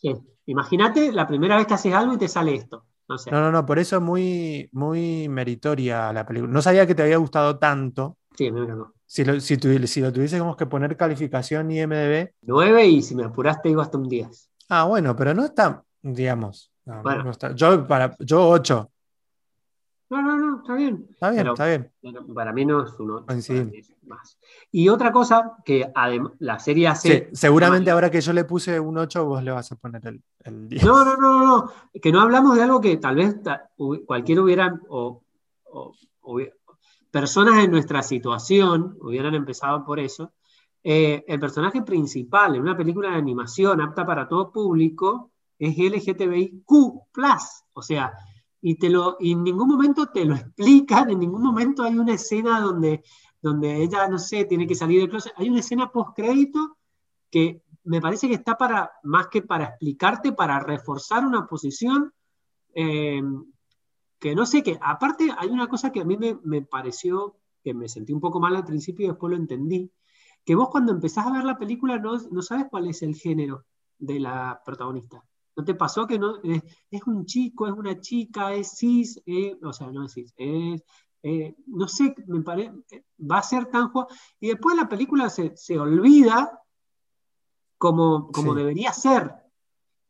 Imagínate 0.47 1.13
la 1.13 1.27
primera 1.27 1.57
vez 1.57 1.67
que 1.67 1.75
haces 1.75 1.93
algo 1.93 2.15
y 2.15 2.19
te 2.19 2.29
sale 2.29 2.55
esto. 2.55 2.85
No, 3.09 3.41
no, 3.41 3.53
no, 3.53 3.67
por 3.67 3.79
eso 3.79 4.01
muy, 4.01 4.69
muy 4.73 5.29
meritoria 5.29 6.13
la 6.13 6.27
película. 6.27 6.53
No 6.53 6.61
sabía 6.61 6.87
que 6.87 6.95
te 6.95 7.03
había 7.03 7.19
gustado 7.19 7.59
tanto. 7.59 8.19
Sí, 8.37 8.51
me 8.51 8.61
encantó. 8.61 8.95
Si 9.07 9.25
lo, 9.25 9.39
si, 9.39 9.57
si 9.57 10.01
lo 10.01 10.13
tuviésemos 10.13 10.57
que 10.57 10.67
poner 10.67 10.97
calificación 10.97 11.71
IMDB. 11.71 12.33
9 12.43 12.87
y 12.89 13.03
si 13.03 13.15
me 13.15 13.25
apuraste 13.25 13.69
digo 13.69 13.81
hasta 13.81 13.99
un 13.99 14.09
10. 14.09 14.51
Ah, 14.69 14.85
bueno, 14.85 15.15
pero 15.15 15.33
no 15.33 15.45
está, 15.45 15.85
digamos, 16.03 16.73
bueno. 16.85 17.31
Yo, 17.55 17.87
para, 17.87 18.17
yo 18.19 18.49
8. 18.49 18.91
No, 20.09 20.23
no, 20.23 20.37
no, 20.37 20.59
está 20.59 20.75
bien. 20.75 21.07
Está 21.11 21.31
bien, 21.31 21.47
está 21.49 21.67
bien. 21.67 21.93
Para 22.33 22.53
mí 22.53 22.65
no 22.65 22.85
es 22.85 22.93
uno. 22.99 23.25
Más. 24.07 24.39
Y 24.71 24.89
otra 24.89 25.11
cosa 25.11 25.57
que 25.65 25.91
además 25.93 26.33
la 26.39 26.61
serie 26.61 26.87
hace. 26.87 27.29
Sí, 27.31 27.37
seguramente 27.37 27.91
ahora 27.91 28.11
que 28.11 28.21
yo 28.21 28.33
le 28.33 28.45
puse 28.45 28.79
un 28.79 28.99
8, 28.99 29.25
vos 29.25 29.43
le 29.43 29.51
vas 29.51 29.73
a 29.73 29.77
poner 29.77 30.07
el, 30.07 30.23
el 30.45 30.69
10. 30.69 30.85
No, 30.85 31.05
no, 31.05 31.17
no, 31.17 31.45
no, 31.45 31.73
Que 32.01 32.13
no 32.13 32.21
hablamos 32.21 32.55
de 32.55 32.63
algo 32.63 32.81
que 32.81 32.97
tal 32.99 33.17
vez 33.17 33.37
cualquiera 34.07 34.43
hubiera. 34.43 34.81
O, 34.89 35.23
personas 37.11 37.65
en 37.65 37.71
nuestra 37.71 38.03
situación 38.03 38.97
hubieran 39.01 39.35
empezado 39.35 39.85
por 39.85 39.99
eso. 39.99 40.33
Eh, 40.85 41.25
el 41.27 41.41
personaje 41.41 41.83
principal 41.83 42.55
en 42.55 42.63
una 42.63 42.77
película 42.77 43.11
de 43.11 43.17
animación 43.17 43.81
apta 43.81 44.07
para 44.07 44.29
todo 44.29 44.53
público 44.53 45.33
es 45.59 45.77
LGTBIQ, 45.77 46.71
o 47.73 47.83
sea, 47.83 48.13
y, 48.69 48.75
te 48.75 48.91
lo, 48.91 49.17
en 49.21 49.45
ningún 49.45 49.69
momento 49.69 50.09
te 50.09 50.25
lo 50.25 50.35
explican, 50.35 51.09
en 51.11 51.21
ningún 51.21 51.41
momento 51.41 51.85
hay 51.85 51.97
una 51.97 52.15
escena 52.15 52.61
donde, 52.61 53.05
donde 53.41 53.81
ella, 53.81 54.09
no 54.09 54.19
sé, 54.19 54.45
tiene 54.45 54.67
que 54.67 54.75
salir 54.75 54.99
del 54.99 55.09
closet. 55.09 55.33
Hay 55.37 55.49
una 55.49 55.61
escena 55.61 55.93
post-crédito 55.93 56.77
que 57.31 57.63
me 57.85 58.01
parece 58.01 58.27
que 58.27 58.35
está 58.35 58.59
para, 58.59 58.91
más 59.05 59.29
que 59.29 59.43
para 59.43 59.67
explicarte, 59.67 60.33
para 60.33 60.59
reforzar 60.59 61.25
una 61.25 61.47
posición 61.47 62.13
eh, 62.75 63.23
que 64.19 64.35
no 64.35 64.45
sé, 64.45 64.65
que 64.65 64.77
aparte 64.83 65.29
hay 65.39 65.49
una 65.49 65.69
cosa 65.69 65.93
que 65.93 66.01
a 66.01 66.05
mí 66.05 66.17
me, 66.17 66.37
me, 66.43 66.63
pareció, 66.63 67.37
que 67.63 67.73
me 67.73 67.89
sentí 67.89 68.13
un 68.13 68.21
poco 68.21 68.41
mal 68.41 68.57
al 68.57 68.65
principio 68.65 69.07
y 69.07 69.11
después 69.11 69.31
lo 69.31 69.37
entendí, 69.37 69.93
que 70.45 70.57
vos 70.57 70.71
cuando 70.71 70.91
empezás 70.91 71.29
a 71.29 71.33
ver 71.33 71.45
la 71.45 71.57
película 71.57 72.01
no, 72.01 72.19
no 72.33 72.43
sabes 72.43 72.67
cuál 72.69 72.89
es 72.89 73.01
el 73.03 73.15
género 73.15 73.65
de 73.97 74.19
la 74.19 74.61
protagonista. 74.65 75.23
¿No 75.57 75.65
te 75.65 75.75
pasó 75.75 76.07
que 76.07 76.19
no 76.19 76.37
es, 76.43 77.03
un 77.07 77.25
chico, 77.25 77.67
es 77.67 77.73
una 77.73 77.99
chica, 77.99 78.53
es 78.53 78.77
cis, 78.77 79.23
eh, 79.25 79.59
o 79.63 79.73
sea, 79.73 79.91
no 79.91 80.05
es 80.05 80.13
cis, 80.13 80.35
es, 80.37 80.85
eh, 81.23 81.57
no 81.67 81.89
sé, 81.89 82.15
me 82.27 82.43
parece, 82.43 83.05
va 83.19 83.39
a 83.39 83.43
ser 83.43 83.67
tan 83.67 83.91
Y 84.39 84.49
después 84.49 84.77
la 84.77 84.89
película 84.89 85.31
se, 85.31 85.79
olvida 85.79 86.63
como, 87.79 88.31
como 88.31 88.55
debería 88.55 88.93
ser. 88.93 89.33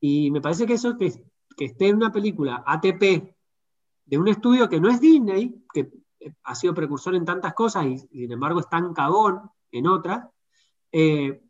Y 0.01 0.31
me 0.31 0.41
parece 0.41 0.67
que 0.67 0.75
eso 0.75 0.97
que, 0.99 1.13
que 1.57 1.65
esté 1.67 1.89
en 1.89 1.97
una 1.97 2.13
película 2.13 2.63
ATP 2.67 3.35
de 4.05 4.19
un 4.19 4.29
estudio 4.29 4.69
que 4.69 4.81
no 4.81 4.89
es 4.89 5.01
Disney, 5.01 5.65
que 5.73 5.91
ha 6.43 6.55
sido 6.55 6.75
precursor 6.75 7.15
en 7.15 7.25
tantas 7.25 7.55
cosas 7.55 7.87
y, 7.87 7.99
sin 7.99 8.33
embargo 8.33 8.61
es 8.61 8.69
tan 8.69 8.93
cagón 8.93 9.51
en 9.71 9.87
otras, 9.87 10.29
eh, 10.93 11.41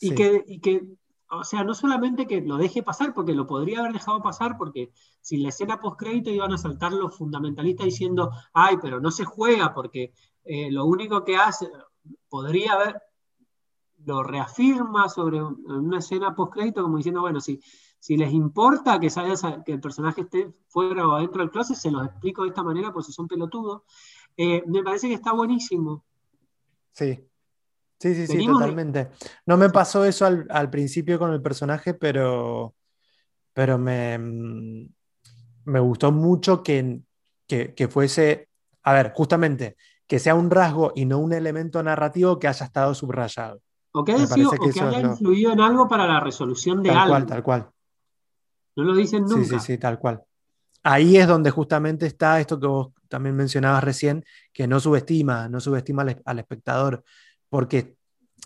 y, 0.00 0.14
que, 0.14 0.44
y 0.46 0.60
que 0.60 0.97
o 1.30 1.44
sea, 1.44 1.64
no 1.64 1.74
solamente 1.74 2.26
que 2.26 2.40
lo 2.40 2.56
deje 2.56 2.82
pasar, 2.82 3.12
porque 3.12 3.34
lo 3.34 3.46
podría 3.46 3.80
haber 3.80 3.92
dejado 3.92 4.22
pasar, 4.22 4.56
porque 4.56 4.92
si 5.20 5.38
la 5.38 5.50
escena 5.50 5.80
post-crédito 5.80 6.30
iban 6.30 6.52
a 6.52 6.58
saltar 6.58 6.92
los 6.92 7.16
fundamentalistas 7.16 7.86
diciendo, 7.86 8.30
ay, 8.52 8.76
pero 8.80 9.00
no 9.00 9.10
se 9.10 9.24
juega, 9.24 9.74
porque 9.74 10.12
eh, 10.44 10.70
lo 10.70 10.86
único 10.86 11.24
que 11.24 11.36
hace, 11.36 11.70
podría 12.28 12.72
haber, 12.72 13.02
lo 14.04 14.22
reafirma 14.22 15.08
sobre 15.08 15.42
una 15.42 15.98
escena 15.98 16.34
post-crédito, 16.34 16.82
como 16.82 16.96
diciendo, 16.96 17.20
bueno, 17.20 17.40
si, 17.40 17.60
si 17.98 18.16
les 18.16 18.32
importa 18.32 18.98
que, 18.98 19.08
que 19.66 19.72
el 19.72 19.80
personaje 19.80 20.22
esté 20.22 20.54
fuera 20.68 21.06
o 21.06 21.12
adentro 21.12 21.42
del 21.42 21.50
closet, 21.50 21.76
se 21.76 21.90
los 21.90 22.06
explico 22.06 22.42
de 22.42 22.48
esta 22.48 22.62
manera, 22.62 22.92
pues 22.92 23.06
si 23.06 23.12
son 23.12 23.28
pelotudos. 23.28 23.82
Eh, 24.36 24.62
me 24.66 24.82
parece 24.82 25.08
que 25.08 25.14
está 25.14 25.32
buenísimo. 25.32 26.04
Sí, 26.92 27.27
Sí, 27.98 28.14
sí, 28.14 28.26
sí, 28.28 28.46
totalmente. 28.46 29.10
No 29.46 29.56
me 29.56 29.70
pasó 29.70 30.04
eso 30.04 30.26
al, 30.26 30.70
principio 30.70 31.18
con 31.18 31.32
el 31.32 31.42
personaje, 31.42 31.94
pero, 31.94 32.74
pero 33.52 33.76
me, 33.76 34.16
mm, 34.16 34.88
me 35.64 35.80
gustó 35.80 36.12
mucho 36.12 36.62
que, 36.62 37.02
fuese, 37.90 38.48
a 38.84 38.92
ver, 38.92 39.12
justamente, 39.14 39.76
que 40.06 40.20
sea 40.20 40.36
un 40.36 40.50
rasgo 40.50 40.92
y 40.94 41.06
no 41.06 41.18
un 41.18 41.32
elemento 41.32 41.82
narrativo 41.82 42.38
que 42.38 42.46
haya 42.46 42.66
estado 42.66 42.94
subrayado. 42.94 43.60
O 43.92 44.04
que 44.04 44.12
haya, 44.12 45.00
influido 45.00 45.52
en 45.52 45.60
algo 45.60 45.88
para 45.88 46.06
la 46.06 46.20
resolución 46.20 46.82
de 46.82 46.90
algo. 46.90 47.00
Tal 47.00 47.08
cual, 47.08 47.26
tal 47.26 47.42
cual. 47.42 47.70
No 48.76 48.84
lo 48.84 48.94
dicen 48.94 49.24
nunca. 49.24 49.44
Sí, 49.44 49.44
sí, 49.44 49.58
sí, 49.58 49.78
tal 49.78 49.98
cual. 49.98 50.22
Ahí 50.84 51.16
es 51.16 51.26
donde 51.26 51.50
justamente 51.50 52.06
está 52.06 52.38
esto 52.38 52.60
que 52.60 52.66
vos 52.68 52.92
también 53.08 53.34
mencionabas 53.34 53.82
recién, 53.82 54.24
que 54.52 54.68
no 54.68 54.78
subestima, 54.78 55.48
no 55.48 55.60
subestima 55.60 56.06
al 56.24 56.38
espectador 56.38 57.02
porque 57.48 57.96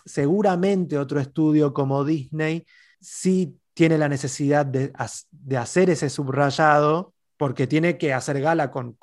seguramente 0.05 0.97
otro 0.97 1.19
estudio 1.19 1.73
como 1.73 2.03
Disney 2.03 2.65
sí 2.99 3.57
tiene 3.73 3.97
la 3.97 4.07
necesidad 4.07 4.65
de, 4.65 4.93
hacer 5.57 5.89
ese 5.89 6.09
subrayado 6.09 7.13
porque 7.37 7.67
tiene 7.67 7.97
que 7.97 8.13
hacer 8.13 8.39
gala 8.39 8.71
con, 8.71 8.97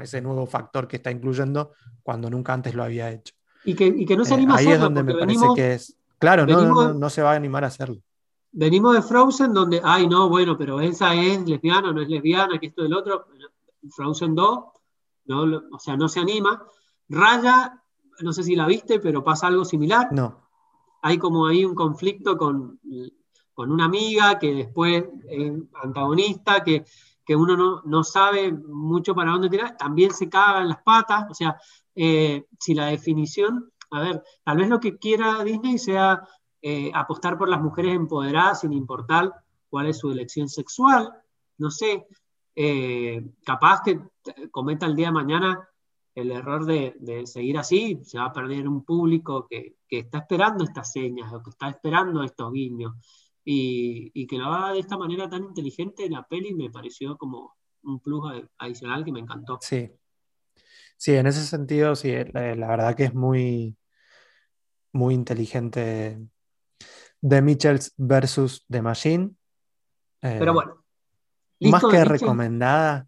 ese 0.00 0.20
nuevo 0.20 0.46
factor 0.46 0.88
que 0.88 0.96
está 0.96 1.10
incluyendo 1.10 1.72
cuando 2.02 2.30
nunca 2.30 2.54
antes 2.54 2.74
lo 2.74 2.82
había 2.82 3.10
hecho. 3.10 3.34
Y 3.64 3.74
que, 3.74 4.16
no 4.16 4.24
se 4.24 4.34
anima 4.34 4.54
a 4.54 4.56
hacerlo. 4.56 4.70
Ahí 4.70 4.74
es 4.76 4.80
donde 4.80 5.02
me 5.02 5.14
parece 5.14 5.46
que 5.54 5.74
es. 5.74 5.96
Claro, 6.18 6.46
no, 6.46 6.94
no, 6.94 7.10
se 7.10 7.22
va 7.22 7.32
a 7.32 7.36
animar 7.36 7.64
a 7.64 7.68
hacerlo. 7.68 8.00
Venimos 8.50 8.94
de 8.94 9.02
Frozen, 9.02 9.52
donde, 9.52 9.80
ay, 9.84 10.08
no, 10.08 10.28
bueno, 10.28 10.56
pero 10.56 10.80
esa 10.80 11.14
es 11.14 11.46
lesbiana, 11.46 11.92
no 11.92 12.00
es 12.00 12.08
lesbiana, 12.08 12.58
que 12.58 12.68
esto 12.68 12.82
del 12.82 12.94
otro. 12.94 13.26
Frozen 13.94 14.34
2, 14.34 14.58
no, 15.26 15.62
o 15.70 15.78
sea, 15.78 15.96
no 15.96 16.08
se 16.08 16.20
anima. 16.20 16.64
Raya 17.08 17.80
no 18.22 18.32
sé 18.32 18.42
si 18.42 18.56
la 18.56 18.66
viste, 18.66 19.00
pero 19.00 19.24
pasa 19.24 19.46
algo 19.46 19.64
similar. 19.64 20.08
No. 20.12 20.48
Hay 21.02 21.18
como 21.18 21.46
ahí 21.46 21.64
un 21.64 21.74
conflicto 21.74 22.36
con, 22.36 22.80
una 23.56 23.84
amiga 23.84 24.38
que 24.38 24.54
después 24.54 25.04
es 25.28 25.52
antagonista, 25.82 26.62
que, 26.62 26.84
que 27.24 27.36
uno 27.36 27.56
no, 27.56 27.82
no, 27.84 28.04
sabe 28.04 28.52
mucho 28.52 29.14
para 29.14 29.32
dónde 29.32 29.48
tirar, 29.48 29.76
también 29.76 30.12
se 30.12 30.28
caga 30.28 30.62
en 30.62 30.68
las 30.68 30.82
patas, 30.82 31.26
o 31.30 31.34
sea, 31.34 31.58
eh, 31.94 32.46
si 32.60 32.74
la 32.74 32.86
definición, 32.86 33.72
a 33.90 34.00
ver, 34.00 34.22
tal 34.44 34.58
vez 34.58 34.68
lo 34.68 34.78
que 34.78 34.98
quiera 34.98 35.42
Disney 35.42 35.78
sea 35.78 36.22
eh, 36.62 36.90
apostar 36.94 37.36
por 37.36 37.48
las 37.48 37.60
mujeres 37.60 37.94
empoderadas 37.94 38.60
sin 38.60 38.72
importar 38.72 39.32
cuál 39.68 39.88
es 39.88 39.98
su 39.98 40.10
elección 40.10 40.48
sexual, 40.48 41.12
no 41.58 41.70
sé, 41.70 42.06
eh, 42.54 43.24
capaz 43.44 43.82
que 43.82 44.00
cometa 44.50 44.86
el 44.86 44.96
día 44.96 45.06
de 45.06 45.12
mañana 45.12 45.68
el 46.20 46.30
error 46.30 46.64
de, 46.64 46.94
seguir 47.26 47.58
así, 47.58 48.00
se 48.02 48.18
va 48.18 48.26
a 48.26 48.32
perder 48.32 48.68
un 48.68 48.84
público 48.84 49.46
que, 49.48 49.76
que, 49.88 50.00
está 50.00 50.18
esperando 50.18 50.64
estas 50.64 50.92
señas 50.92 51.32
o 51.32 51.42
que 51.42 51.50
está 51.50 51.68
esperando 51.68 52.22
estos 52.22 52.52
guiños 52.52 52.94
y, 53.50 54.26
que 54.26 54.36
lo 54.36 54.46
haga 54.46 54.74
de 54.74 54.80
esta 54.80 54.98
manera 54.98 55.28
tan 55.28 55.42
inteligente 55.42 56.10
la 56.10 56.26
peli 56.26 56.52
me 56.54 56.70
pareció 56.70 57.16
como 57.16 57.56
un 57.82 57.98
plus 58.00 58.46
adicional 58.58 59.04
que 59.04 59.12
me 59.12 59.20
encantó. 59.20 59.58
Sí. 59.62 59.90
Sí, 60.98 61.14
en 61.14 61.26
ese 61.26 61.46
sentido, 61.46 61.94
sí, 61.96 62.10
eh, 62.10 62.26
la, 62.32 62.68
verdad 62.68 62.94
que 62.94 63.04
es 63.04 63.14
muy, 63.14 63.76
muy 64.92 65.14
inteligente 65.14 66.18
The 67.26 67.40
Mitchells 67.40 67.94
versus 67.96 68.66
The 68.68 68.82
Machine. 68.82 69.30
Pero 70.20 70.52
bueno. 70.52 70.84
más 71.60 71.84
que 71.84 72.04
recomendada. 72.04 73.06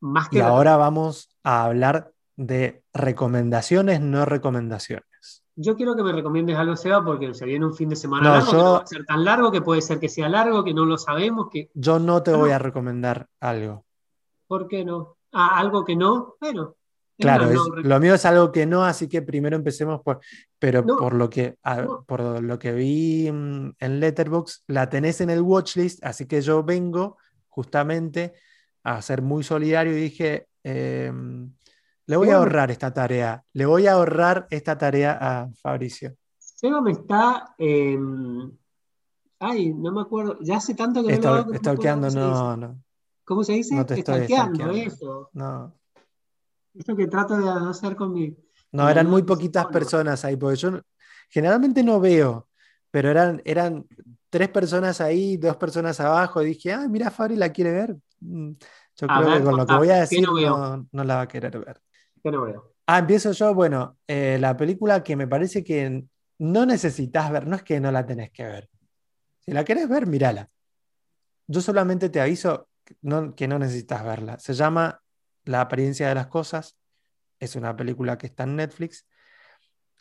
Más 0.00 0.28
que 0.28 0.38
y 0.38 0.40
ahora 0.40 0.76
vamos 0.76 1.34
a 1.44 1.64
hablar 1.64 2.11
de 2.36 2.82
recomendaciones, 2.92 4.00
no 4.00 4.24
recomendaciones 4.24 5.42
yo 5.56 5.76
quiero 5.76 5.94
que 5.94 6.02
me 6.02 6.12
recomiendes 6.12 6.56
algo, 6.56 6.76
Seba, 6.76 7.04
porque 7.04 7.34
se 7.34 7.44
viene 7.44 7.66
un 7.66 7.74
fin 7.74 7.88
de 7.88 7.96
semana 7.96 8.30
largo, 8.30 8.50
que 8.50 8.56
no 8.56 8.72
va 8.72 8.78
a 8.78 8.86
ser 8.86 9.04
tan 9.04 9.24
largo, 9.24 9.52
que 9.52 9.60
puede 9.60 9.82
ser 9.82 10.00
que 10.00 10.08
sea 10.08 10.28
largo, 10.28 10.64
que 10.64 10.72
no 10.72 10.86
lo 10.86 10.96
sabemos. 10.96 11.48
Que... 11.50 11.70
Yo 11.74 11.98
no 11.98 12.22
te 12.22 12.32
voy 12.32 12.50
a 12.50 12.58
recomendar 12.58 13.28
algo. 13.40 13.84
¿Por 14.46 14.66
qué 14.66 14.84
no? 14.84 15.16
Ah, 15.32 15.58
algo 15.58 15.84
que 15.84 15.96
no, 15.96 16.36
bueno. 16.40 16.76
Claro, 17.18 17.48
lo 17.84 18.00
mío 18.00 18.14
es 18.14 18.24
algo 18.24 18.50
que 18.50 18.66
no, 18.66 18.84
así 18.84 19.08
que 19.08 19.22
primero 19.22 19.54
empecemos 19.54 20.00
por, 20.00 20.20
pero 20.58 20.84
por 20.84 21.14
lo 21.14 21.30
que 21.30 21.56
por 22.06 22.42
lo 22.42 22.58
que 22.58 22.72
vi 22.72 23.30
mm, 23.30 23.74
en 23.78 24.00
Letterbox 24.00 24.64
la 24.66 24.88
tenés 24.88 25.20
en 25.20 25.30
el 25.30 25.40
watchlist, 25.40 26.04
así 26.04 26.26
que 26.26 26.40
yo 26.40 26.64
vengo 26.64 27.18
justamente 27.48 28.32
a 28.82 29.00
ser 29.02 29.22
muy 29.22 29.44
solidario 29.44 29.92
y 29.92 30.00
dije, 30.00 30.48
em, 30.64 31.52
le 32.06 32.16
voy 32.16 32.30
a 32.30 32.36
ahorrar 32.36 32.70
esta 32.70 32.92
tarea. 32.92 33.44
Le 33.52 33.66
voy 33.66 33.86
a 33.86 33.92
ahorrar 33.92 34.46
esta 34.50 34.76
tarea 34.76 35.18
a 35.20 35.50
Fabricio. 35.60 36.16
Seba 36.38 36.80
me 36.80 36.92
está. 36.92 37.54
Em, 37.58 38.50
ay, 39.38 39.72
no 39.74 39.92
me 39.92 40.00
acuerdo. 40.00 40.38
Ya 40.40 40.56
hace 40.56 40.74
tanto 40.74 41.04
que 41.04 41.18
no 41.18 41.44
lo 41.44 41.54
Stalkeando, 41.54 42.10
no, 42.10 42.56
no. 42.56 42.82
¿Cómo 43.24 43.44
se 43.44 43.54
dice? 43.54 43.74
No 43.74 43.86
te 43.86 43.94
estoy 43.94 44.26
eso. 44.80 45.30
No. 45.32 45.74
Esto 46.74 46.96
que 46.96 47.06
trato 47.06 47.36
de 47.36 47.48
hacer 47.68 47.96
con 47.96 48.12
mi. 48.12 48.36
No, 48.72 48.88
eran 48.88 49.08
muy 49.08 49.22
poquitas 49.22 49.66
personas 49.66 50.24
ahí, 50.24 50.36
porque 50.36 50.56
yo 50.56 50.80
generalmente 51.28 51.82
no 51.82 52.00
veo, 52.00 52.48
pero 52.90 53.10
eran, 53.10 53.42
eran 53.44 53.86
tres 54.30 54.48
personas 54.48 55.00
ahí, 55.00 55.36
dos 55.36 55.56
personas 55.56 56.00
abajo. 56.00 56.40
dije, 56.40 56.72
ah, 56.72 56.88
mira, 56.88 57.10
Fabri 57.10 57.36
la 57.36 57.52
quiere 57.52 57.72
ver. 57.72 57.96
Mm, 58.20 58.52
yo 58.96 59.06
creo 59.06 59.38
que 59.38 59.44
con 59.44 59.56
lo 59.56 59.66
que 59.66 59.74
voy 59.74 59.90
a 59.90 60.00
decir 60.00 60.26
no, 60.26 60.88
no 60.90 61.04
la 61.04 61.16
va 61.16 61.20
a 61.22 61.28
querer 61.28 61.58
ver. 61.58 61.80
Ah, 62.86 62.98
empiezo 62.98 63.32
yo. 63.32 63.54
Bueno, 63.54 63.98
eh, 64.06 64.38
la 64.40 64.56
película 64.56 65.02
que 65.02 65.16
me 65.16 65.26
parece 65.26 65.64
que 65.64 66.04
no 66.38 66.66
necesitas 66.66 67.30
ver, 67.30 67.46
no 67.46 67.56
es 67.56 67.62
que 67.62 67.80
no 67.80 67.90
la 67.90 68.06
tenés 68.06 68.30
que 68.30 68.44
ver. 68.44 68.68
Si 69.40 69.52
la 69.52 69.64
querés 69.64 69.88
ver, 69.88 70.06
mírala. 70.06 70.48
Yo 71.46 71.60
solamente 71.60 72.08
te 72.08 72.20
aviso 72.20 72.68
que 73.36 73.48
no 73.48 73.58
necesitas 73.58 74.04
verla. 74.04 74.38
Se 74.38 74.54
llama 74.54 75.02
La 75.44 75.62
apariencia 75.62 76.08
de 76.08 76.14
las 76.14 76.28
cosas. 76.28 76.76
Es 77.38 77.56
una 77.56 77.74
película 77.76 78.18
que 78.18 78.26
está 78.26 78.44
en 78.44 78.56
Netflix. 78.56 79.06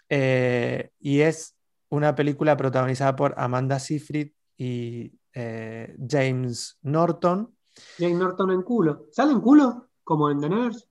Eh, 0.09 0.91
y 0.99 1.21
es 1.21 1.55
una 1.89 2.13
película 2.15 2.55
protagonizada 2.57 3.15
por 3.15 3.33
Amanda 3.37 3.79
Seyfried 3.79 4.31
y 4.57 5.13
eh, 5.33 5.95
James 6.07 6.77
Norton. 6.81 7.55
James 7.97 8.17
Norton 8.17 8.51
en 8.51 8.61
culo. 8.61 9.07
¿Sale 9.11 9.31
en 9.31 9.41
culo? 9.41 9.89
Como 10.03 10.29
en 10.29 10.41
The 10.41 10.49
Nurse. 10.49 10.85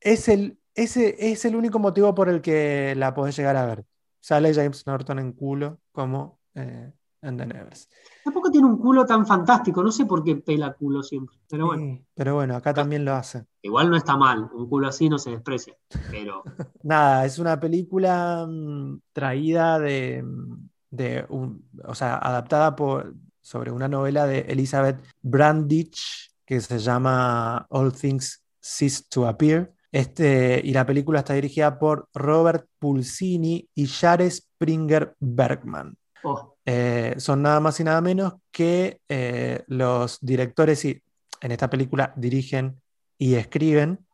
Es 0.00 0.28
el, 0.28 0.58
ese 0.74 1.16
es 1.30 1.44
el 1.44 1.56
único 1.56 1.78
motivo 1.78 2.14
por 2.14 2.28
el 2.28 2.40
que 2.40 2.94
la 2.96 3.14
podés 3.14 3.36
llegar 3.36 3.56
a 3.56 3.66
ver. 3.66 3.84
Sale 4.20 4.54
James 4.54 4.86
Norton 4.86 5.18
en 5.18 5.32
culo 5.32 5.80
como 5.92 6.40
eh, 6.54 6.92
en 7.22 7.36
The 7.36 7.46
Nevers. 7.46 7.88
Tampoco 8.24 8.50
tiene 8.50 8.66
un 8.66 8.78
culo 8.78 9.04
tan 9.04 9.26
fantástico, 9.26 9.82
no 9.82 9.92
sé 9.92 10.06
por 10.06 10.22
qué 10.22 10.36
pela 10.36 10.72
culo 10.72 11.02
siempre, 11.02 11.36
pero 11.48 11.66
bueno. 11.66 12.00
pero 12.14 12.34
bueno, 12.34 12.56
acá 12.56 12.72
también 12.72 13.04
lo 13.04 13.14
hace. 13.14 13.44
Igual 13.62 13.90
no 13.90 13.96
está 13.96 14.16
mal, 14.16 14.50
un 14.52 14.68
culo 14.68 14.88
así 14.88 15.08
no 15.08 15.18
se 15.18 15.30
desprecia, 15.30 15.76
pero... 16.10 16.42
Nada, 16.82 17.24
es 17.24 17.38
una 17.38 17.58
película 17.58 18.46
mm, 18.48 19.00
traída 19.12 19.78
de, 19.78 20.24
de 20.90 21.26
un, 21.28 21.68
o 21.84 21.94
sea, 21.94 22.16
adaptada 22.16 22.76
por, 22.76 23.14
sobre 23.40 23.70
una 23.70 23.88
novela 23.88 24.26
de 24.26 24.40
Elizabeth 24.40 25.02
Brandich 25.20 26.32
que 26.46 26.60
se 26.60 26.78
llama 26.78 27.66
All 27.70 27.92
Things 27.92 28.42
Cease 28.60 29.04
to 29.08 29.26
Appear. 29.26 29.72
Este, 29.94 30.60
y 30.64 30.72
la 30.72 30.84
película 30.84 31.20
está 31.20 31.34
dirigida 31.34 31.78
por 31.78 32.08
Robert 32.12 32.66
Pulcini 32.80 33.68
y 33.76 33.86
Jared 33.86 34.28
Springer 34.28 35.14
Bergman. 35.20 35.96
Oh. 36.24 36.56
Eh, 36.66 37.14
son 37.18 37.42
nada 37.42 37.60
más 37.60 37.78
y 37.78 37.84
nada 37.84 38.00
menos 38.00 38.32
que 38.50 38.98
eh, 39.08 39.62
los 39.68 40.18
directores 40.20 40.84
y 40.84 41.00
en 41.40 41.52
esta 41.52 41.70
película 41.70 42.12
dirigen 42.16 42.82
y 43.18 43.34
escriben 43.34 44.04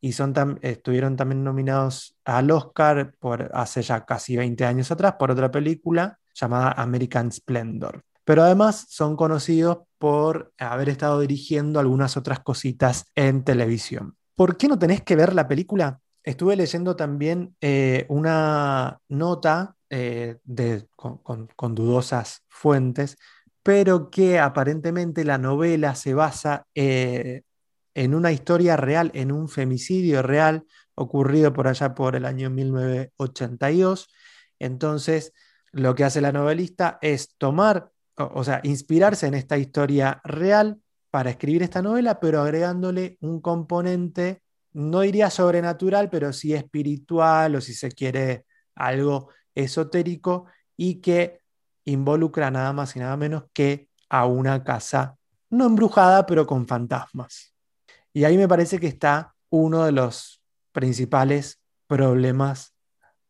y 0.00 0.12
son 0.12 0.60
estuvieron 0.62 1.16
también 1.16 1.42
nominados 1.42 2.16
al 2.24 2.48
Oscar 2.52 3.12
por 3.18 3.50
hace 3.52 3.82
ya 3.82 4.04
casi 4.04 4.36
20 4.36 4.64
años 4.64 4.92
atrás 4.92 5.16
por 5.18 5.32
otra 5.32 5.50
película 5.50 6.20
llamada 6.34 6.70
American 6.70 7.32
Splendor. 7.32 8.04
Pero 8.22 8.44
además 8.44 8.86
son 8.90 9.16
conocidos 9.16 9.78
por 9.98 10.52
haber 10.56 10.88
estado 10.88 11.18
dirigiendo 11.18 11.80
algunas 11.80 12.16
otras 12.16 12.38
cositas 12.38 13.06
en 13.16 13.42
televisión. 13.42 14.16
¿Por 14.36 14.58
qué 14.58 14.68
no 14.68 14.78
tenés 14.78 15.02
que 15.02 15.16
ver 15.16 15.34
la 15.34 15.48
película? 15.48 16.00
Estuve 16.22 16.56
leyendo 16.56 16.94
también 16.94 17.56
eh, 17.60 18.04
una 18.10 19.00
nota 19.08 19.76
eh, 19.88 20.36
con, 20.94 21.74
dudosas 21.74 22.42
fuentes, 22.48 23.16
pero 23.62 24.10
que 24.10 24.38
aparentemente 24.38 25.24
la 25.24 25.38
novela 25.38 25.94
se 25.94 26.12
basa 26.12 26.66
eh, 26.74 27.42
en 27.94 28.14
una 28.14 28.30
historia 28.30 28.76
real, 28.76 29.10
en 29.14 29.32
un 29.32 29.48
femicidio 29.48 30.20
real 30.22 30.64
ocurrido 30.94 31.54
por 31.54 31.66
allá 31.66 31.94
por 31.94 32.14
el 32.14 32.26
año 32.26 32.50
1982. 32.50 34.08
Entonces, 34.58 35.32
lo 35.72 35.94
que 35.94 36.04
hace 36.04 36.20
la 36.20 36.32
novelista 36.32 36.98
es 37.00 37.36
tomar, 37.38 37.90
o 38.16 38.44
sea, 38.44 38.60
inspirarse 38.64 39.26
en 39.28 39.34
esta 39.34 39.56
historia 39.56 40.20
real 40.24 40.80
para 41.16 41.30
escribir 41.30 41.62
esta 41.62 41.80
novela, 41.80 42.20
pero 42.20 42.42
agregándole 42.42 43.16
un 43.22 43.40
componente, 43.40 44.42
no 44.74 45.00
diría 45.00 45.30
sobrenatural, 45.30 46.10
pero 46.10 46.30
sí 46.34 46.52
espiritual 46.52 47.54
o 47.54 47.62
si 47.62 47.72
se 47.72 47.90
quiere 47.90 48.44
algo 48.74 49.30
esotérico 49.54 50.44
y 50.76 50.96
que 51.00 51.40
involucra 51.86 52.50
nada 52.50 52.74
más 52.74 52.96
y 52.96 52.98
nada 52.98 53.16
menos 53.16 53.44
que 53.54 53.88
a 54.10 54.26
una 54.26 54.62
casa 54.62 55.16
no 55.48 55.64
embrujada, 55.64 56.26
pero 56.26 56.46
con 56.46 56.68
fantasmas. 56.68 57.54
Y 58.12 58.24
ahí 58.24 58.36
me 58.36 58.46
parece 58.46 58.78
que 58.78 58.88
está 58.88 59.34
uno 59.48 59.86
de 59.86 59.92
los 59.92 60.42
principales 60.70 61.62
problemas 61.86 62.74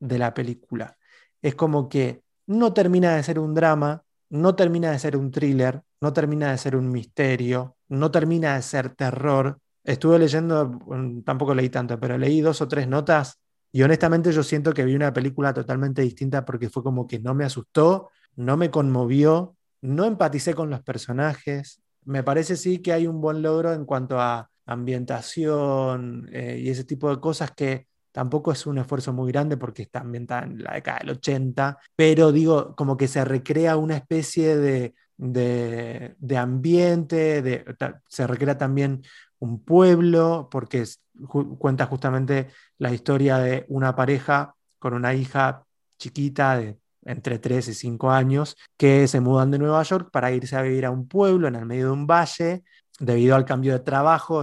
de 0.01 0.19
la 0.19 0.35
película. 0.35 0.99
Es 1.41 1.55
como 1.55 1.89
que 1.89 2.25
no 2.49 2.73
termina 2.73 3.15
de 3.15 3.23
ser 3.23 3.39
un 3.39 3.55
drama, 3.55 4.03
no 4.29 4.57
termina 4.57 4.91
de 4.91 4.99
ser 4.99 5.17
un 5.17 5.31
thriller, 5.31 5.85
no 6.01 6.13
termina 6.13 6.51
de 6.51 6.59
ser 6.59 6.75
un 6.75 6.91
misterio, 6.91 7.76
no 7.89 8.11
termina 8.11 8.57
de 8.57 8.63
ser 8.63 8.91
terror. 8.91 9.59
Estuve 9.85 10.19
leyendo, 10.19 10.69
mm, 10.87 11.23
tampoco 11.23 11.55
leí 11.55 11.69
tanto, 11.69 11.99
pero 12.01 12.19
leí 12.19 12.41
dos 12.41 12.61
o 12.61 12.69
tres 12.69 12.89
notas 12.89 13.39
y 13.77 13.83
honestamente 13.83 14.33
yo 14.33 14.43
siento 14.43 14.73
que 14.73 14.85
vi 14.87 14.95
una 14.95 15.13
película 15.13 15.53
totalmente 15.53 16.01
distinta 16.01 16.45
porque 16.47 16.71
fue 16.71 16.83
como 16.83 17.07
que 17.07 17.19
no 17.19 17.35
me 17.35 17.45
asustó, 17.45 18.09
no 18.35 18.57
me 18.57 18.71
conmovió, 18.71 19.55
no 19.83 20.07
empaticé 20.07 20.55
con 20.55 20.71
los 20.71 20.83
personajes. 20.83 21.83
Me 22.05 22.23
parece 22.23 22.57
sí 22.57 22.79
que 22.79 22.95
hay 22.95 23.07
un 23.07 23.21
buen 23.21 23.43
logro 23.43 23.75
en 23.75 23.85
cuanto 23.85 24.19
a 24.19 24.49
ambientación 24.65 26.29
eh, 26.33 26.59
y 26.63 26.71
ese 26.71 26.85
tipo 26.85 27.11
de 27.11 27.21
cosas 27.21 27.51
que 27.53 27.87
tampoco 28.13 28.51
es 28.51 28.65
un 28.67 28.79
esfuerzo 28.79 29.13
muy 29.13 29.31
grande 29.31 29.59
porque 29.59 29.83
está 29.83 30.01
ambientada 30.01 30.45
en 30.45 30.63
la 30.63 30.73
década 30.73 31.01
del 31.01 31.11
80, 31.11 31.79
pero 31.95 32.33
digo, 32.33 32.75
como 32.77 32.97
que 32.97 33.09
se 33.09 33.27
recrea 33.27 33.77
una 33.77 33.97
especie 33.99 34.57
de 34.57 34.95
de, 35.17 36.37
ambiente, 36.37 37.65
se 38.09 38.27
recrea 38.27 38.59
también 38.59 39.03
un 39.39 39.63
pueblo, 39.63 40.49
porque 40.51 40.85
cuenta 41.59 41.87
justamente 41.87 42.49
la 42.79 42.93
historia 42.93 43.39
de 43.39 43.65
una 43.69 43.95
pareja 43.95 44.55
con 44.79 44.95
una 44.95 45.15
hija 45.15 45.65
chiquita 45.99 46.59
de 46.59 46.79
entre 47.05 47.39
3 47.39 47.69
y 47.69 47.75
5 47.75 48.11
años, 48.11 48.57
que 48.77 49.07
se 49.07 49.21
mudan 49.21 49.51
de 49.51 49.59
Nueva 49.59 49.83
York 49.85 50.11
para 50.11 50.33
irse 50.33 50.57
a 50.57 50.63
vivir 50.63 50.85
a 50.85 50.91
un 50.91 51.07
pueblo 51.07 51.47
en 51.47 51.55
el 51.55 51.65
medio 51.65 51.87
de 51.87 51.93
un 51.93 52.07
valle, 52.07 52.65
debido 52.99 53.37
al 53.37 53.45
cambio 53.45 53.73
de 53.73 53.81
trabajo 53.81 54.43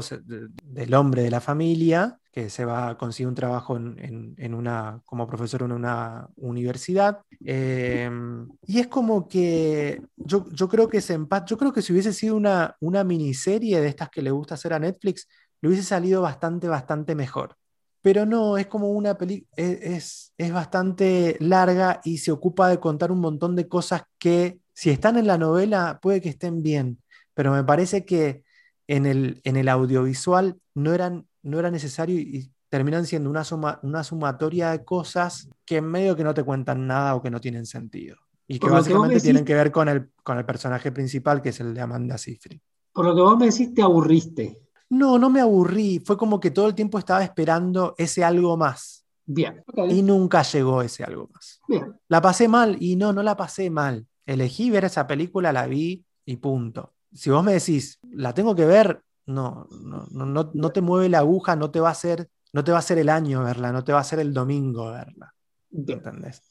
del 0.63 0.93
hombre 0.93 1.23
de 1.23 1.31
la 1.31 1.41
familia, 1.41 2.19
que 2.34 2.50
se 2.50 2.65
va 2.65 2.89
a 2.89 2.98
conseguir 2.98 3.28
un 3.28 3.36
trabajo 3.36 3.78
en, 3.78 4.54
una, 4.56 5.00
como 5.06 5.28
profesor 5.28 5.62
en 5.62 5.72
una 5.72 6.28
universidad. 6.36 7.19
Em, 7.46 8.50
y 8.65 8.80
es 8.80 8.88
como 8.88 9.28
que 9.28 10.02
yo, 10.15 10.50
yo 10.52 10.67
creo 10.67 10.88
que 10.88 10.98
ese 10.98 11.13
empate, 11.13 11.52
yo 11.52 11.58
creo 11.60 11.72
que 11.72 11.84
si 11.84 11.93
hubiese 11.93 12.12
sido 12.12 12.36
una, 12.36 12.76
una 12.80 13.04
miniserie 13.04 13.80
de 13.80 13.88
estas 13.88 14.10
que 14.10 14.24
le 14.24 14.32
gusta 14.32 14.56
hacer 14.56 14.74
a 14.74 14.80
Netflix, 14.80 15.28
le 15.62 15.69
hubiese 15.69 15.84
salido 15.84 16.24
bastante, 16.24 16.67
bastante 16.67 17.13
mejor. 17.13 17.56
Pero 18.02 18.26
no, 18.26 18.58
es 18.58 18.65
como 18.65 18.89
una 18.89 19.15
película, 19.15 19.52
e, 19.56 19.96
es, 19.96 20.34
es 20.36 20.52
bastante 20.52 21.38
larga 21.39 22.02
y 22.04 22.17
se 22.17 22.32
ocupa 22.32 22.67
de 22.67 22.80
contar 22.80 23.12
un 23.12 23.19
montón 23.19 23.56
de 23.56 23.67
cosas 23.67 24.06
que 24.17 24.60
si 24.74 24.89
están 24.89 25.17
en 25.17 25.28
la 25.28 25.38
novela 25.38 26.00
puede 26.02 26.19
que 26.19 26.30
estén 26.30 26.63
bien, 26.63 27.00
pero 27.36 27.52
me 27.52 27.63
parece 27.63 28.06
que 28.06 28.43
en 28.88 29.06
el, 29.06 29.39
en 29.43 29.56
el 29.56 29.69
audiovisual 29.69 30.58
no 30.74 30.96
eran 30.96 31.28
no 31.43 31.60
era 31.60 31.69
necesario 31.69 32.19
y 32.19 32.51
terminan 32.69 33.06
siendo 33.06 33.29
una, 33.29 33.43
suma, 33.43 33.79
una 33.84 34.03
sumatoria 34.03 34.71
de 34.71 34.84
cosas 34.84 35.47
que 35.65 35.77
en 35.77 35.86
medio 35.86 36.15
que 36.15 36.23
no 36.23 36.34
te 36.34 36.43
cuentan 36.43 36.88
nada 36.88 37.15
o 37.15 37.21
que 37.21 37.29
no 37.29 37.39
tienen 37.39 37.65
sentido. 37.65 38.17
Y 38.47 38.60
que 38.60 38.69
básicamente 38.69 39.19
tienen 39.19 39.45
que 39.45 39.53
ver 39.53 39.71
con 39.71 39.88
el, 39.88 40.10
con 40.23 40.38
el 40.38 40.45
personaje 40.45 40.91
principal, 40.91 41.41
que 41.41 41.49
es 41.49 41.60
el 41.60 41.73
de 41.73 41.82
Amanda 41.82 42.17
Seyfried. 42.17 42.60
Por 42.91 43.06
lo 43.06 43.15
que 43.15 43.21
vos 43.21 43.38
me 43.38 43.45
decís, 43.45 43.73
te 43.73 43.82
aburriste. 43.82 44.60
No, 44.89 45.17
no 45.17 45.29
me 45.29 45.39
aburrí. 45.39 46.01
Fue 46.06 46.17
como 46.17 46.39
que 46.39 46.51
todo 46.51 46.67
el 46.67 46.75
tiempo 46.75 46.99
estaba 46.99 47.23
esperando 47.23 47.95
ese 47.97 48.23
algo 48.23 48.58
más. 48.58 49.06
Bien. 49.25 49.63
Y 49.89 50.01
nunca 50.01 50.43
llegó 50.43 50.82
ese 50.82 51.03
algo 51.03 51.29
más. 51.34 51.62
Bien. 51.67 51.93
La 52.08 52.21
pasé 52.21 52.47
mal 52.47 52.77
y 52.79 52.95
no, 52.95 53.13
no 53.13 53.23
la 53.23 53.38
pasé 53.38 53.69
mal. 53.69 54.06
Elegí 54.25 54.69
ver 54.69 54.86
esa 54.86 55.08
película, 55.08 55.53
la 55.53 55.67
vi 55.67 56.06
y 56.25 56.38
punto. 56.38 56.93
Si 57.12 57.29
vos 57.29 57.43
me 57.43 57.53
decís, 57.53 57.99
la 58.12 58.34
tengo 58.34 58.56
que 58.56 58.65
ver, 58.65 59.01
no, 59.25 59.67
no, 59.81 60.07
no, 60.12 60.51
no, 60.53 60.69
te 60.71 60.81
mueve 60.81 61.09
la 61.09 61.19
aguja, 61.19 61.55
no 61.55 61.71
te 61.71 61.79
va 61.79 61.89
a 61.89 61.93
hacer, 61.93 62.29
no 62.51 62.63
te 62.63 62.71
va 62.71 62.77
a 62.77 62.79
hacer 62.79 62.97
el 62.97 63.09
año 63.09 63.43
verla, 63.43 63.71
no 63.71 63.83
te 63.83 63.91
va 63.91 63.99
a 63.99 64.01
hacer 64.01 64.19
el 64.19 64.33
domingo 64.33 64.91
verla. 64.91 65.33
¿Entendés? 65.71 66.41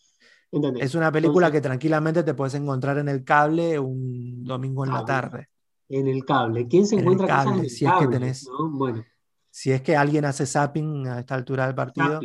Es 0.79 0.95
una 0.95 1.11
película 1.11 1.51
que 1.51 1.63
tranquilamente 1.63 2.23
te 2.23 2.35
puedes 2.35 2.55
encontrar 2.55 2.99
en 2.99 3.09
el 3.09 3.25
cable 3.25 3.79
un 3.79 4.45
domingo 4.45 4.85
en 4.85 4.93
la 4.93 5.05
tarde. 5.05 5.49
En 5.89 6.09
el 6.09 6.25
cable. 6.27 6.69
¿Quién 6.69 6.87
se 6.87 6.97
encuentra 6.97 7.27
en 7.27 7.33
el 7.33 7.45
cable? 7.47 7.69
si 7.71 7.87
es 7.87 7.93
que 7.99 8.07
tenés. 8.09 8.49
Bueno. 8.71 9.05
Si 9.51 9.73
es 9.73 9.81
que 9.81 9.97
alguien 9.97 10.25
hace 10.27 10.47
zapping 10.47 11.09
a 11.09 11.21
esta 11.21 11.35
altura 11.35 11.67
del 11.67 11.75
partido. 11.75 12.21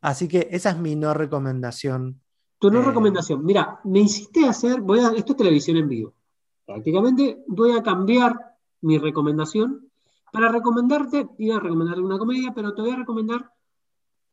Así 0.00 0.28
que 0.28 0.48
esa 0.50 0.70
es 0.70 0.78
mi 0.78 0.96
no 0.96 1.12
recomendación. 1.12 2.20
Tu 2.58 2.70
no 2.70 2.80
eh, 2.80 2.84
recomendación. 2.84 3.44
Mira, 3.44 3.80
me 3.84 4.00
hiciste 4.00 4.46
hacer, 4.46 4.80
voy 4.80 5.00
a, 5.00 5.08
esto 5.08 5.32
es 5.32 5.36
televisión 5.36 5.76
en 5.76 5.88
vivo. 5.88 6.14
Prácticamente 6.66 7.44
voy 7.46 7.72
a 7.72 7.82
cambiar 7.82 8.56
mi 8.80 8.98
recomendación 8.98 9.90
para 10.32 10.48
recomendarte, 10.48 11.28
iba 11.38 11.56
a 11.56 11.60
recomendar 11.60 12.00
una 12.00 12.18
comedia, 12.18 12.52
pero 12.54 12.74
te 12.74 12.82
voy 12.82 12.90
a 12.90 12.96
recomendar 12.96 13.52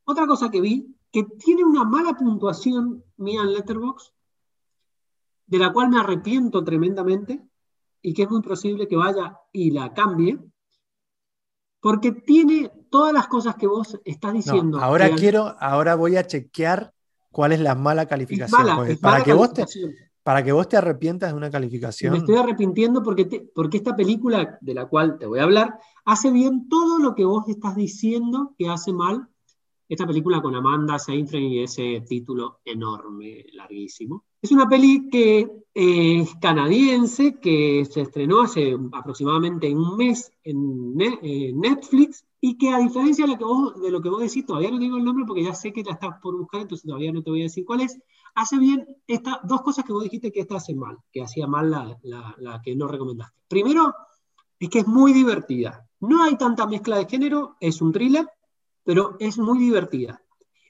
otra 0.04 0.26
cosa 0.26 0.50
que 0.50 0.60
vi, 0.60 0.96
que 1.12 1.24
tiene 1.24 1.62
una 1.62 1.84
mala 1.84 2.14
puntuación 2.14 3.04
mía 3.18 3.42
en 3.42 3.52
Letterboxd, 3.52 4.12
de 5.46 5.58
la 5.58 5.72
cual 5.72 5.90
me 5.90 6.00
arrepiento 6.00 6.64
tremendamente 6.64 7.40
y 8.00 8.14
que 8.14 8.22
es 8.22 8.30
muy 8.30 8.42
posible 8.42 8.88
que 8.88 8.96
vaya 8.96 9.38
y 9.52 9.70
la 9.70 9.92
cambie, 9.92 10.38
porque 11.80 12.12
tiene 12.12 12.72
todas 12.90 13.12
las 13.12 13.28
cosas 13.28 13.56
que 13.56 13.66
vos 13.66 14.00
estás 14.04 14.32
diciendo. 14.32 14.80
ahora 14.80 15.14
quiero, 15.14 15.54
ahora 15.60 15.94
voy 15.94 16.16
a 16.16 16.26
chequear 16.26 16.94
cuál 17.30 17.52
es 17.52 17.60
la 17.60 17.74
mala 17.74 18.06
calificación. 18.06 18.98
para 19.00 19.22
que 19.22 19.32
vos 19.32 19.52
te, 19.52 19.66
para 20.22 20.44
que 20.44 20.52
vos 20.52 20.68
te 20.68 20.76
arrepientas 20.76 21.30
de 21.30 21.36
una 21.36 21.50
calificación. 21.50 22.12
Me 22.12 22.18
estoy 22.18 22.36
arrepintiendo 22.36 23.02
porque, 23.02 23.50
porque 23.54 23.78
esta 23.78 23.96
película 23.96 24.58
de 24.60 24.74
la 24.74 24.86
cual 24.86 25.18
te 25.18 25.26
voy 25.26 25.40
a 25.40 25.44
hablar 25.44 25.78
hace 26.04 26.30
bien 26.30 26.68
todo 26.68 26.98
lo 26.98 27.14
que 27.14 27.24
vos 27.24 27.48
estás 27.48 27.74
diciendo 27.74 28.54
que 28.58 28.68
hace 28.68 28.92
mal 28.92 29.28
esta 29.92 30.06
película 30.06 30.40
con 30.40 30.54
Amanda 30.54 30.98
Seyfried 30.98 31.50
y 31.50 31.62
ese 31.64 32.02
título 32.08 32.60
enorme, 32.64 33.44
larguísimo. 33.52 34.24
Es 34.40 34.50
una 34.50 34.66
peli 34.66 35.10
que 35.10 35.40
eh, 35.74 36.20
es 36.20 36.34
canadiense, 36.36 37.38
que 37.38 37.84
se 37.84 38.00
estrenó 38.00 38.40
hace 38.40 38.74
aproximadamente 38.92 39.70
un 39.74 39.96
mes 39.98 40.32
en, 40.44 40.96
Netflix 40.96 42.24
y 42.40 42.56
que 42.56 42.70
a 42.70 42.78
diferencia 42.78 43.26
de 43.26 43.32
lo, 43.32 43.38
que 43.38 43.44
vos, 43.44 43.82
de 43.82 43.90
lo 43.90 44.00
que 44.00 44.08
vos 44.08 44.22
decís, 44.22 44.46
todavía 44.46 44.70
no 44.70 44.78
digo 44.78 44.96
el 44.96 45.04
nombre 45.04 45.26
porque 45.26 45.44
ya 45.44 45.54
sé 45.54 45.74
que 45.74 45.84
la 45.84 45.92
estás 45.92 46.18
por 46.22 46.38
buscar, 46.38 46.62
entonces 46.62 46.86
todavía 46.86 47.12
no 47.12 47.22
te 47.22 47.30
voy 47.30 47.40
a 47.40 47.44
decir 47.44 47.66
cuál 47.66 47.82
es, 47.82 48.00
hace 48.34 48.58
bien 48.58 48.86
estas 49.06 49.38
dos 49.44 49.62
cosas 49.62 49.84
que 49.84 49.92
vos 49.92 50.02
dijiste 50.02 50.32
que 50.32 50.40
esta 50.40 50.56
hace 50.56 50.74
mal, 50.74 50.98
que 51.12 51.22
hacía 51.22 51.46
mal 51.46 51.70
la, 51.70 51.98
la 52.38 52.62
que 52.62 52.74
no 52.74 52.88
recomendaste. 52.88 53.40
Primero, 53.48 53.94
es 54.58 54.68
que 54.70 54.80
es 54.80 54.86
muy 54.86 55.12
divertida. 55.12 55.86
No 56.00 56.22
hay 56.22 56.36
tanta 56.36 56.66
mezcla 56.66 56.96
de 56.96 57.06
género, 57.06 57.56
es 57.60 57.80
un 57.82 57.92
thriller, 57.92 58.28
pero 58.84 59.16
es 59.18 59.38
muy 59.38 59.58
divertida. 59.58 60.22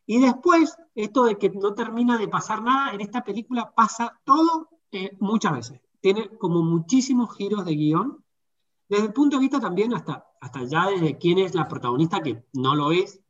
Y 0.06 0.20
después, 0.20 0.76
esto 0.94 1.24
de 1.24 1.38
que 1.38 1.50
no 1.50 1.74
termina 1.74 2.18
de 2.18 2.28
pasar 2.28 2.62
nada, 2.62 2.92
en 2.92 3.00
esta 3.00 3.22
película 3.22 3.72
pasa 3.74 4.18
todo 4.24 4.68
eh, 4.90 5.16
muchas 5.20 5.52
veces. 5.52 5.80
Tiene 6.00 6.28
como 6.36 6.62
muchísimos 6.62 7.34
giros 7.36 7.64
de 7.64 7.74
guion, 7.74 8.24
desde 8.88 9.06
el 9.06 9.12
punto 9.12 9.36
de 9.36 9.42
vista 9.42 9.60
también 9.60 9.94
hasta, 9.94 10.26
hasta 10.40 10.64
ya 10.64 10.88
desde 10.88 11.16
quién 11.16 11.38
es 11.38 11.54
la 11.54 11.68
protagonista, 11.68 12.20
que 12.20 12.44
no 12.52 12.74
lo 12.74 12.92
es, 12.92 13.20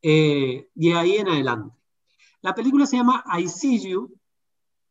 eh, 0.00 0.70
y 0.74 0.92
ahí 0.92 1.16
en 1.16 1.28
adelante. 1.28 1.76
La 2.42 2.54
película 2.54 2.86
se 2.86 2.96
llama 2.96 3.24
I 3.38 3.48
See 3.48 3.78
You, 3.78 4.12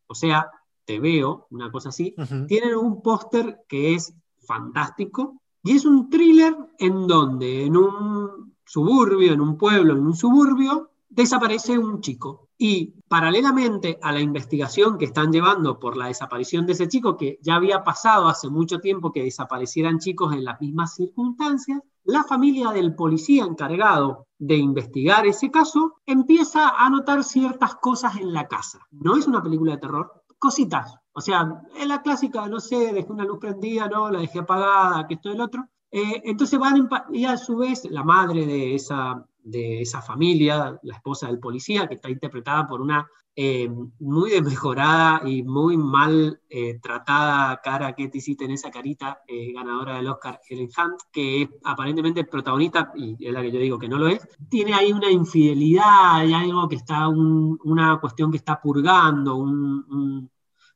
o 0.07 0.15
sea, 0.15 0.49
te 0.85 0.99
veo, 0.99 1.47
una 1.51 1.71
cosa 1.71 1.89
así. 1.89 2.15
Tienen 2.47 2.75
un 2.75 3.01
póster 3.01 3.63
que 3.67 3.93
es 3.93 4.13
fantástico 4.45 5.41
y 5.63 5.75
es 5.75 5.85
un 5.85 6.09
thriller 6.09 6.55
en 6.79 7.07
donde 7.07 7.65
en 7.65 7.77
un 7.77 8.55
suburbio, 8.65 9.33
en 9.33 9.41
un 9.41 9.57
pueblo, 9.57 9.93
en 9.93 10.05
un 10.05 10.15
suburbio, 10.15 10.91
desaparece 11.09 11.77
un 11.77 12.01
chico. 12.01 12.49
Y 12.57 12.93
paralelamente 13.07 13.99
a 14.01 14.11
la 14.11 14.21
investigación 14.21 14.97
que 14.97 15.05
están 15.05 15.31
llevando 15.31 15.79
por 15.79 15.97
la 15.97 16.07
desaparición 16.07 16.65
de 16.65 16.73
ese 16.73 16.87
chico, 16.87 17.17
que 17.17 17.37
ya 17.41 17.55
había 17.55 17.83
pasado 17.83 18.27
hace 18.27 18.49
mucho 18.49 18.79
tiempo 18.79 19.11
que 19.11 19.23
desaparecieran 19.23 19.99
chicos 19.99 20.33
en 20.33 20.45
las 20.45 20.59
mismas 20.61 20.95
circunstancias, 20.95 21.81
la 22.03 22.23
familia 22.23 22.71
del 22.71 22.95
policía 22.95 23.43
encargado 23.43 24.27
de 24.37 24.57
investigar 24.57 25.25
ese 25.27 25.51
caso 25.51 26.01
empieza 26.05 26.69
a 26.69 26.89
notar 26.89 27.23
ciertas 27.23 27.75
cosas 27.75 28.15
en 28.17 28.33
la 28.33 28.47
casa. 28.47 28.79
No 28.91 29.15
es 29.15 29.27
una 29.27 29.43
película 29.43 29.73
de 29.73 29.77
terror, 29.77 30.23
cositas. 30.39 30.95
O 31.13 31.21
sea, 31.21 31.61
es 31.77 31.87
la 31.87 32.01
clásica, 32.01 32.47
no 32.47 32.59
sé, 32.59 32.93
dejé 32.93 33.11
una 33.11 33.25
luz 33.25 33.39
prendida, 33.39 33.87
no, 33.87 34.09
la 34.09 34.19
dejé 34.19 34.39
apagada, 34.39 35.05
que 35.07 35.15
esto 35.15 35.31
el 35.31 35.41
otro. 35.41 35.67
Eh, 35.91 36.21
entonces 36.23 36.57
van, 36.57 36.89
y 37.11 37.25
a 37.25 37.37
su 37.37 37.57
vez 37.57 37.85
la 37.91 38.03
madre 38.03 38.45
de 38.45 38.75
esa, 38.75 39.25
de 39.43 39.82
esa 39.82 40.01
familia, 40.01 40.80
la 40.84 40.95
esposa 40.95 41.27
del 41.27 41.39
policía, 41.39 41.88
que 41.88 41.95
está 41.95 42.10
interpretada 42.10 42.67
por 42.67 42.82
una 42.82 43.08
eh, 43.36 43.69
muy 43.99 44.30
desmejorada 44.30 45.21
y 45.27 45.41
muy 45.41 45.77
mal 45.77 46.41
eh, 46.49 46.80
tratada 46.82 47.62
cara 47.63 47.93
que 47.93 48.10
te 48.10 48.17
hiciste 48.17 48.43
en 48.45 48.51
esa 48.51 48.69
carita, 48.69 49.21
ganadora 49.54 49.95
del 49.95 50.08
Oscar, 50.08 50.39
Helen 50.47 50.69
Hunt, 50.77 51.01
que 51.12 51.43
es 51.43 51.49
aparentemente 51.63 52.25
protagonista, 52.25 52.91
y 52.95 53.15
es 53.25 53.34
la 53.34 53.41
que 53.41 53.51
yo 53.51 53.60
digo 53.60 53.80
que 53.80 53.88
no 53.88 53.97
lo 53.97 54.08
es, 54.08 54.27
tiene 54.49 54.73
ahí 54.73 54.91
una 54.91 55.10
infidelidad, 55.10 56.15
hay 56.15 56.34
algo 56.34 56.67
que 56.67 56.75
está, 56.75 57.08
una 57.08 57.99
cuestión 58.01 58.32
que 58.32 58.38
está 58.38 58.60
purgando, 58.62 59.38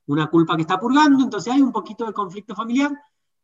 una 0.06 0.26
culpa 0.28 0.56
que 0.56 0.62
está 0.62 0.78
purgando, 0.80 1.24
entonces 1.24 1.52
hay 1.52 1.60
un 1.60 1.72
poquito 1.72 2.06
de 2.06 2.12
conflicto 2.12 2.54
familiar, 2.54 2.90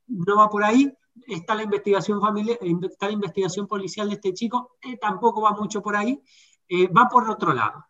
no 0.07 0.37
va 0.37 0.49
por 0.49 0.65
ahí, 0.65 0.91
está 1.27 1.55
la 1.55 1.63
investigación 1.63 2.21
familiar, 2.21 2.59
está 2.83 3.07
la 3.07 3.13
investigación 3.13 3.67
policial 3.67 4.09
de 4.09 4.15
este 4.15 4.35
chico, 4.35 4.77
eh, 4.83 4.97
tampoco 4.97 5.43
va 5.43 5.53
mucho 5.53 5.83
por 5.83 5.97
ahí, 5.97 6.21
eh, 6.69 6.89
va 6.89 7.09
por 7.09 7.29
otro 7.29 7.53
lado. 7.53 7.85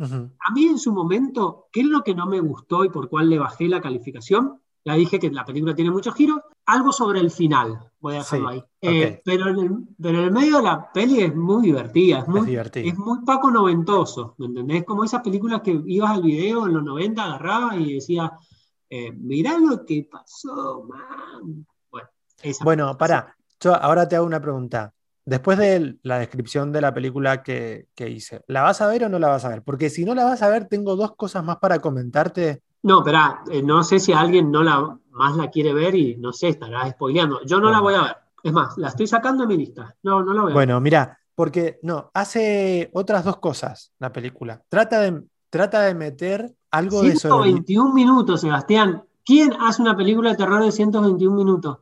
A 0.00 0.52
mí 0.54 0.66
en 0.66 0.78
su 0.78 0.92
momento, 0.92 1.66
¿qué 1.72 1.80
es 1.80 1.86
lo 1.86 2.04
que 2.04 2.14
no 2.14 2.26
me 2.26 2.38
gustó 2.38 2.84
y 2.84 2.88
por 2.88 3.08
cuál 3.08 3.28
le 3.28 3.40
bajé 3.40 3.66
la 3.66 3.80
calificación? 3.80 4.62
Ya 4.84 4.94
dije 4.94 5.18
que 5.18 5.28
la 5.28 5.44
película 5.44 5.74
tiene 5.74 5.90
muchos 5.90 6.14
giros, 6.14 6.38
algo 6.66 6.92
sobre 6.92 7.18
el 7.18 7.32
final, 7.32 7.90
voy 7.98 8.14
a 8.14 8.18
dejarlo 8.18 8.48
ahí. 8.48 8.64
Eh, 8.80 9.20
pero, 9.24 9.48
en 9.48 9.58
el, 9.58 9.70
pero, 10.00 10.18
en 10.18 10.24
el, 10.26 10.30
medio 10.30 10.58
de 10.58 10.62
la 10.62 10.92
peli 10.92 11.22
es 11.22 11.34
muy 11.34 11.62
divertida, 11.64 12.20
es 12.20 12.28
muy, 12.28 12.56
es, 12.56 12.96
muy 12.96 13.24
paco 13.24 13.50
noventoso, 13.50 14.36
¿me 14.38 14.46
entendés? 14.46 14.84
Como 14.84 15.02
esas 15.02 15.20
películas 15.20 15.62
que 15.62 15.82
ibas 15.86 16.12
al 16.12 16.22
video 16.22 16.66
en 16.66 16.74
los 16.74 16.84
90, 16.84 17.24
agarrabas 17.24 17.80
y 17.80 17.94
decías, 17.94 18.30
mirá 19.16 19.58
lo 19.58 19.84
que 19.84 20.08
pasó, 20.08 20.84
man. 20.88 21.66
Bueno, 22.62 22.96
para, 22.96 23.36
yo 23.60 23.74
ahora 23.74 24.08
te 24.08 24.16
hago 24.16 24.26
una 24.26 24.40
pregunta. 24.40 24.92
Después 25.24 25.58
de 25.58 25.98
la 26.02 26.18
descripción 26.18 26.72
de 26.72 26.80
la 26.80 26.94
película 26.94 27.42
que, 27.42 27.88
hice, 27.98 28.42
¿la 28.46 28.62
vas 28.62 28.80
a 28.80 28.86
ver 28.86 29.04
o 29.04 29.08
no 29.10 29.18
la 29.18 29.28
vas 29.28 29.44
a 29.44 29.50
ver? 29.50 29.62
Porque 29.62 29.90
si 29.90 30.04
no 30.04 30.14
la 30.14 30.24
vas 30.24 30.40
a 30.42 30.48
ver, 30.48 30.66
tengo 30.68 30.96
dos 30.96 31.16
cosas 31.16 31.44
más 31.44 31.58
para 31.58 31.80
comentarte. 31.80 32.62
No, 32.82 33.00
espera, 33.00 33.42
eh, 33.50 33.62
no 33.62 33.84
sé 33.84 33.98
si 33.98 34.12
alguien 34.14 34.50
no 34.50 34.62
la 34.62 34.98
más 35.10 35.36
la 35.36 35.50
quiere 35.50 35.74
ver 35.74 35.94
y 35.94 36.16
no 36.16 36.32
sé, 36.32 36.48
estará 36.48 36.88
spoileando. 36.88 37.44
Yo 37.44 37.60
no 37.60 37.70
la 37.70 37.80
voy 37.80 37.94
a 37.94 38.02
ver. 38.02 38.16
Es 38.42 38.52
más, 38.52 38.78
la 38.78 38.88
estoy 38.88 39.06
sacando 39.06 39.42
de 39.42 39.48
mi 39.48 39.58
lista. 39.58 39.94
No, 40.02 40.22
no 40.22 40.32
la 40.32 40.42
voy 40.42 40.52
a 40.52 40.54
Bueno, 40.54 40.80
mira, 40.80 41.18
porque 41.34 41.78
no, 41.82 42.10
hace 42.14 42.88
otras 42.94 43.24
dos 43.24 43.36
cosas 43.36 43.92
la 43.98 44.10
película. 44.12 44.62
Trata 44.68 45.00
de, 45.00 45.24
trata 45.50 45.82
de 45.82 45.94
meter 45.94 46.54
algo 46.70 47.02
de 47.02 47.16
121 47.16 47.92
minutos, 47.92 48.40
Sebastián. 48.40 49.04
¿Quién 49.24 49.52
hace 49.60 49.82
una 49.82 49.94
película 49.94 50.30
de 50.30 50.36
terror 50.36 50.64
de 50.64 50.72
121 50.72 51.36
minutos? 51.36 51.78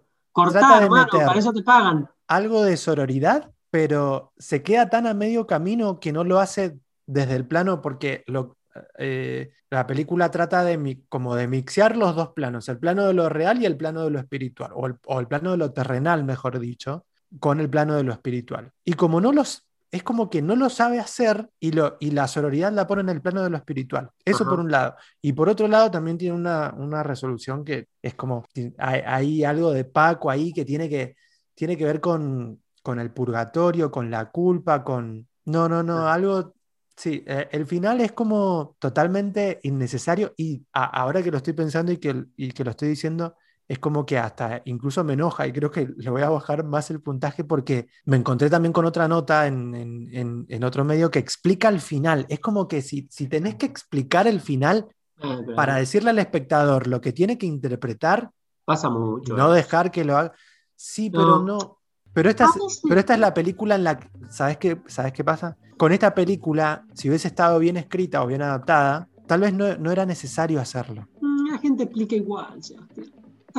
De 0.79 0.85
hermano, 0.85 1.07
para 1.27 1.39
eso 1.39 1.53
te 1.53 1.63
pagan. 1.63 2.09
Algo 2.29 2.63
de 2.65 2.77
sororidad, 2.77 3.51
pero 3.71 4.33
se 4.39 4.63
queda 4.63 4.89
tan 4.91 5.07
a 5.07 5.15
medio 5.15 5.47
camino 5.47 5.99
que 6.01 6.13
no 6.13 6.25
lo 6.25 6.39
hace 6.41 6.79
desde 7.07 7.37
el 7.37 7.47
plano 7.47 7.81
porque 7.83 8.25
lo, 8.27 8.57
eh, 8.99 9.51
la 9.71 9.87
película 9.87 10.31
trata 10.31 10.65
de 10.65 10.77
mi- 10.79 11.03
como 11.09 11.35
de 11.35 11.49
mixear 11.49 11.97
los 11.97 12.15
dos 12.17 12.31
planos, 12.31 12.69
el 12.69 12.79
plano 12.79 13.07
de 13.07 13.15
lo 13.15 13.29
real 13.29 13.61
y 13.61 13.67
el 13.67 13.77
plano 13.77 14.03
de 14.05 14.11
lo 14.11 14.19
espiritual, 14.19 14.71
o 14.75 14.87
el, 14.87 14.95
o 15.07 15.21
el 15.21 15.27
plano 15.27 15.53
de 15.53 15.57
lo 15.57 15.73
terrenal, 15.73 16.25
mejor 16.25 16.59
dicho, 16.59 17.07
con 17.41 17.61
el 17.61 17.69
plano 17.69 17.95
de 17.95 18.05
lo 18.05 18.13
espiritual. 18.13 18.73
Y 18.85 18.95
como 18.95 19.21
no 19.21 19.33
los, 19.33 19.66
es 19.91 20.03
como 20.03 20.29
que 20.29 20.43
no 20.43 20.57
lo 20.57 20.69
sabe 20.69 20.99
hacer 20.99 21.49
y, 21.61 21.73
lo, 21.73 21.97
y 22.01 22.11
la 22.11 22.29
sororidad 22.29 22.73
la 22.73 22.87
pone 22.87 23.03
en 23.03 23.09
el 23.09 23.23
plano 23.23 23.43
de 23.43 23.51
lo 23.51 23.57
espiritual. 23.57 24.11
Eso 24.25 24.45
Ajá. 24.45 24.51
por 24.51 24.61
un 24.61 24.71
lado. 24.71 24.97
Y 25.23 25.33
por 25.33 25.49
otro 25.49 25.69
lado 25.69 25.91
también 25.91 26.19
tiene 26.19 26.35
una, 26.35 26.75
una 26.77 27.03
resolución 27.03 27.65
que 27.65 27.89
es 28.03 28.15
como, 28.15 28.45
hay, 28.79 29.01
hay 29.07 29.45
algo 29.45 29.73
de 29.73 29.85
Paco 29.85 30.31
ahí 30.31 30.53
que 30.53 30.65
tiene 30.65 30.89
que, 30.89 31.17
tiene 31.55 31.77
que 31.77 31.85
ver 31.85 32.01
con, 32.01 32.63
con 32.83 32.99
el 33.01 33.11
purgatorio, 33.13 33.91
con 33.91 34.11
la 34.11 34.31
culpa, 34.31 34.83
con... 34.85 35.27
No, 35.47 35.69
no, 35.69 35.83
no, 35.83 36.09
algo... 36.09 36.55
Sí, 36.97 37.23
eh, 37.27 37.49
el 37.53 37.67
final 37.67 38.01
es 38.01 38.13
como 38.13 38.75
totalmente 38.79 39.61
innecesario 39.65 40.33
y 40.37 40.65
a- 40.73 40.87
ahora 40.87 41.23
que 41.23 41.31
lo 41.31 41.37
estoy 41.37 41.53
pensando 41.53 41.93
y 41.93 41.99
que, 41.99 42.25
y 42.37 42.53
que 42.53 42.65
lo 42.65 42.71
estoy 42.71 42.89
diciendo, 42.89 43.37
es 43.69 43.79
como 43.79 44.07
que 44.07 44.17
hasta 44.19 44.63
incluso 44.65 45.03
me 45.03 45.15
enoja 45.15 45.47
y 45.47 45.53
creo 45.53 45.71
que 45.71 45.89
le 45.97 46.11
voy 46.11 46.23
a 46.23 46.29
bajar 46.31 46.65
más 46.65 46.91
el 46.91 47.01
puntaje 47.01 47.43
porque 47.45 47.89
me 48.05 48.17
encontré 48.17 48.49
también 48.49 48.73
con 48.73 48.85
otra 48.85 49.09
nota 49.09 49.47
en, 49.47 49.75
en- 49.75 50.09
en- 50.15 50.47
en 50.49 50.65
otro 50.65 50.85
medio 50.85 51.11
que 51.11 51.19
explica 51.19 51.69
el 51.69 51.81
final. 51.81 52.27
Es 52.29 52.39
como 52.41 52.69
que 52.69 52.81
si, 52.83 53.09
si 53.11 53.27
tenés 53.29 53.57
que 53.57 53.67
explicar 53.67 54.27
el 54.27 54.41
final 54.41 54.87
pero 55.21 55.55
para 55.57 55.77
decirle 55.77 56.11
al 56.11 56.19
espectador 56.19 56.87
lo 56.87 57.01
que 57.01 57.13
tiene 57.13 57.39
que 57.39 57.47
interpretar, 57.47 58.31
Pasa 58.65 58.89
mucho. 58.91 59.35
no 59.37 59.53
eh. 59.53 59.57
dejar 59.57 59.91
que 59.91 60.05
lo 60.05 60.17
haga. 60.17 60.33
Sí, 60.75 61.11
pero 61.11 61.41
No. 61.43 61.79
Pero 62.13 62.31
esta, 62.31 62.45
es, 62.45 62.51
A 62.51 62.55
veces- 62.65 62.81
pero 62.89 63.01
esta 63.01 63.13
es 63.15 63.21
la 63.21 63.35
película 63.35 63.75
en 63.75 63.85
la 63.85 63.99
que, 63.99 64.09
¿sabes 64.31 64.57
qué, 64.57 64.81
¿sabes 64.87 65.13
qué 65.13 65.23
pasa? 65.23 65.57
Con 65.77 65.93
esta 65.93 66.15
película, 66.15 66.87
si 66.95 67.09
hubiese 67.11 67.29
estado 67.29 67.59
bien 67.59 67.77
escrita 67.77 68.23
o 68.23 68.27
bien 68.27 68.41
adaptada, 68.41 69.07
tal 69.27 69.41
vez 69.41 69.53
no, 69.53 69.77
no 69.77 69.91
era 69.93 70.07
necesario 70.07 70.59
hacerlo. 70.61 71.07
Mm, 71.21 71.51
La 71.51 71.59
gente 71.59 71.83
explica 71.85 72.15
igual, 72.17 72.63
Sebastián. 72.63 73.13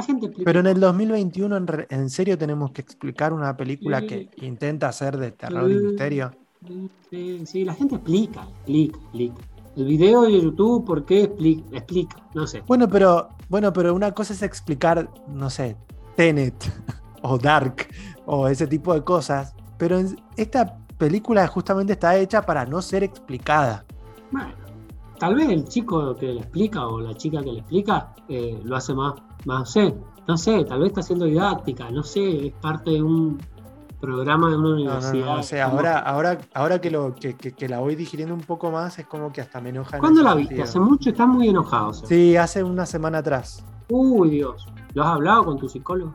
Gente 0.03 0.25
explica 0.27 0.47
Pero 0.49 0.59
en 0.59 0.67
el 0.67 0.77
igual. 0.77 0.91
2021, 0.91 1.57
en, 1.57 1.67
re- 1.67 1.87
en 1.89 2.09
serio, 2.09 2.37
tenemos 2.37 2.71
que 2.71 2.81
explicar 2.81 3.33
una 3.33 3.55
película 3.57 4.01
que 4.05 4.29
intenta 4.37 4.91
ser 4.91 5.17
de 5.17 5.31
terror 5.31 5.71
y 5.71 5.75
misterio. 5.75 6.31
Sí, 7.45 7.63
la 7.63 7.73
gente 7.73 7.95
explica, 7.95 8.41
explica, 8.43 8.97
explica. 8.99 9.35
El 9.75 9.85
video 9.85 10.23
de 10.23 10.41
YouTube, 10.41 10.85
¿por 10.85 11.05
qué 11.05 11.23
explica? 11.23 11.63
Explica, 11.77 12.17
no 12.33 12.47
sé. 12.47 12.63
Bueno, 12.67 12.87
pero, 12.89 13.29
bueno, 13.47 13.71
pero 13.71 13.93
una 13.93 14.11
cosa 14.11 14.33
es 14.33 14.41
explicar, 14.41 15.07
no 15.27 15.49
sé, 15.51 15.75
Tenet 16.15 16.55
o 17.21 17.37
Dark 17.37 17.87
o 18.25 18.47
ese 18.47 18.65
tipo 18.67 18.93
de 18.93 19.03
cosas. 19.03 19.53
Pero 19.77 19.99
en- 19.99 20.19
esta 20.35 20.77
película 20.97 21.45
justamente 21.47 21.93
está 21.93 22.17
hecha 22.17 22.41
para 22.41 22.65
no 22.65 22.81
ser 22.81 23.03
explicada. 23.03 23.85
Bueno, 24.31 24.49
tal 25.19 25.35
vez 25.35 25.49
el 25.49 25.65
chico 25.65 26.15
que 26.15 26.27
le 26.27 26.39
explica 26.41 26.87
o 26.87 26.99
la 27.01 27.13
chica 27.15 27.43
que 27.43 27.51
le 27.51 27.59
explica 27.59 28.13
eh, 28.29 28.59
lo 28.63 28.75
hace 28.75 28.93
más, 28.93 29.13
más, 29.45 29.59
no 29.59 29.65
sé, 29.65 29.95
no 30.27 30.37
sé, 30.37 30.63
tal 30.65 30.79
vez 30.79 30.87
está 30.89 31.01
haciendo 31.01 31.25
didáctica, 31.25 31.89
no 31.91 32.03
sé, 32.03 32.47
es 32.47 32.53
parte 32.61 32.91
de 32.91 33.01
un 33.01 33.39
programa 33.99 34.49
de 34.49 34.55
una 34.57 34.63
No, 34.69 34.69
no, 34.69 34.75
universidad. 34.75 35.25
no, 35.35 35.39
o 35.39 35.43
sea, 35.43 35.65
ahora, 35.65 35.99
ahora, 35.99 36.37
ahora 36.53 36.79
que, 36.79 36.91
lo, 36.91 37.15
que, 37.15 37.35
que- 37.35 37.55
que 37.55 37.67
la 37.67 37.79
voy 37.79 37.95
digiriendo 37.95 38.33
un 38.35 38.41
poco 38.41 38.69
más, 38.71 38.99
es 38.99 39.07
como 39.07 39.31
que 39.31 39.41
hasta 39.41 39.59
me 39.61 39.69
enoja. 39.69 39.97
en 39.97 40.01
¿Cuándo 40.01 40.21
la 40.21 40.35
viste? 40.35 40.61
Hace 40.61 40.79
mucho, 40.79 41.09
estás 41.09 41.27
muy 41.27 41.47
enojado. 41.49 41.93
Sí, 41.93 42.35
hace 42.37 42.63
una 42.63 42.85
semana 42.85 43.19
atrás. 43.19 43.65
Uy, 43.89 44.29
Dios. 44.29 44.67
¿Lo 44.93 45.03
has 45.03 45.09
hablado 45.09 45.45
con 45.45 45.57
tu 45.57 45.67
psicólogo? 45.67 46.13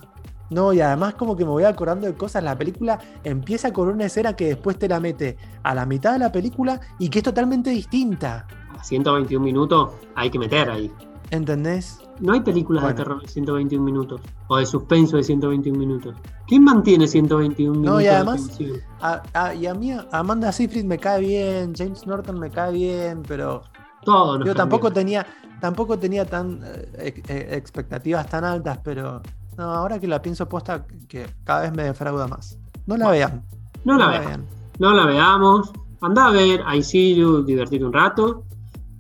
No, 0.51 0.73
y 0.73 0.81
además 0.83 1.15
como 1.15 1.35
que 1.35 1.45
me 1.45 1.51
voy 1.51 1.65
acordando 1.65 2.07
de 2.07 2.15
cosas. 2.15 2.45
La 2.45 2.57
película 2.57 2.99
empieza 3.25 3.73
con 3.73 3.89
una 3.89 4.05
escena 4.05 4.35
que 4.35 4.49
después 4.49 4.79
te 4.79 4.87
la 4.87 5.01
mete 5.01 5.39
a 5.63 5.75
la 5.75 5.87
mitad 5.87 6.13
de 6.13 6.19
la 6.19 6.31
película 6.31 6.79
y 6.99 7.09
que 7.09 7.21
es 7.21 7.25
totalmente 7.25 7.71
distinta. 7.71 8.47
A 8.83 8.85
121 8.85 9.45
minutos 9.45 9.91
hay 10.17 10.29
que 10.29 10.41
meter 10.41 10.69
ahí. 10.69 10.91
¿Entendés? 11.31 12.01
No 12.19 12.33
hay 12.33 12.41
películas 12.41 12.83
Bueno. 12.83 12.97
de 12.99 13.03
terror 13.05 13.23
de 13.23 13.29
121 13.29 13.85
minutos 13.85 14.21
o 14.49 14.57
de 14.57 14.67
suspenso 14.67 15.17
de 15.17 15.23
121 15.23 15.79
minutos. 15.79 16.17
¿Quién 16.49 16.65
mantiene 16.65 17.07
121 17.07 17.79
minutos? 17.79 17.95
No, 17.95 18.01
y 18.01 18.05
de 18.05 18.11
además-? 18.11 18.59
A- 19.01 19.23
a- 19.33 19.55
y 19.55 19.67
a 19.69 19.75
mí 19.75 19.93
Amanda 20.11 20.51
Seyfried 20.51 20.85
me 20.85 20.99
cae 20.99 21.21
bien, 21.21 21.73
James 21.77 22.05
Norton 22.09 22.41
me 22.41 22.51
cae 22.51 22.73
bien, 22.73 23.23
pero 23.27 23.63
Todo 24.05 24.45
yo 24.45 24.53
tampoco 24.53 24.89
bien. 24.89 24.95
tenía, 24.95 25.27
tampoco 25.61 25.97
tenía 25.97 26.25
tan 26.25 26.59
eh, 26.99 27.23
eh, 27.29 27.49
expectativas 27.53 28.29
tan 28.29 28.45
altas, 28.45 28.81
pero 28.83 29.23
no, 29.57 29.63
ahora 29.63 30.01
que 30.01 30.09
la 30.09 30.21
pienso 30.21 30.49
posta, 30.49 30.85
que 31.09 31.27
cada 31.45 31.61
vez 31.63 31.73
me 31.73 31.85
defrauda 31.85 32.27
más. 32.27 32.59
No 32.87 32.97
la 32.97 33.11
vean. 33.13 33.45
No 33.85 33.97
la 33.97 34.09
vean. 34.09 34.45
No 34.81 34.91
la 34.93 35.07
veamos. 35.07 35.71
Anda 36.01 36.27
a 36.27 36.31
ver 36.33 36.63
I 36.75 36.83
See 36.83 37.15
You, 37.15 37.45
divertirte 37.45 37.85
un 37.87 37.93
rato. 37.93 38.43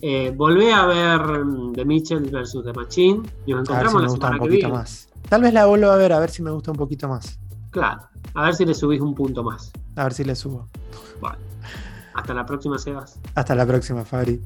Eh, 0.02 0.32
volvé 0.36 0.72
a 0.72 0.84
ver 0.86 1.44
mm, 1.44 1.72
The 1.74 1.84
Mitchell 1.84 2.28
versus 2.30 2.64
The 2.64 2.72
Machine. 2.72 3.22
Y 3.46 3.52
nos 3.52 3.70
A 3.70 3.74
ver 3.80 3.88
si 3.88 3.94
encontramos 3.94 3.94
me 3.94 4.02
la 4.02 4.08
gusta 4.08 4.26
un 4.26 4.32
semana 4.32 4.34
que 4.34 4.38
poquito 4.40 4.66
viene. 4.66 4.72
más. 4.78 5.08
Tal 5.28 5.42
vez 5.42 5.52
la 5.54 5.66
vuelvo 5.66 5.90
a 5.90 5.96
ver, 5.96 6.12
a 6.12 6.18
ver 6.20 6.30
si 6.30 6.42
me 6.42 6.50
gusta 6.50 6.70
un 6.72 6.76
poquito 6.76 7.08
más. 7.08 7.38
Claro. 7.70 8.02
A 8.34 8.44
ver 8.46 8.54
si 8.54 8.64
le 8.66 8.74
subís 8.74 9.00
un 9.00 9.14
punto 9.14 9.42
más. 9.42 9.70
A 9.96 10.04
ver 10.04 10.12
si 10.12 10.24
le 10.24 10.34
subo. 10.34 10.68
Bueno. 11.20 11.36
Hasta 12.14 12.34
la 12.34 12.44
próxima, 12.44 12.78
Sebas. 12.78 13.18
Hasta 13.34 13.54
la 13.54 13.64
próxima, 13.64 14.04
Fabri. 14.04 14.42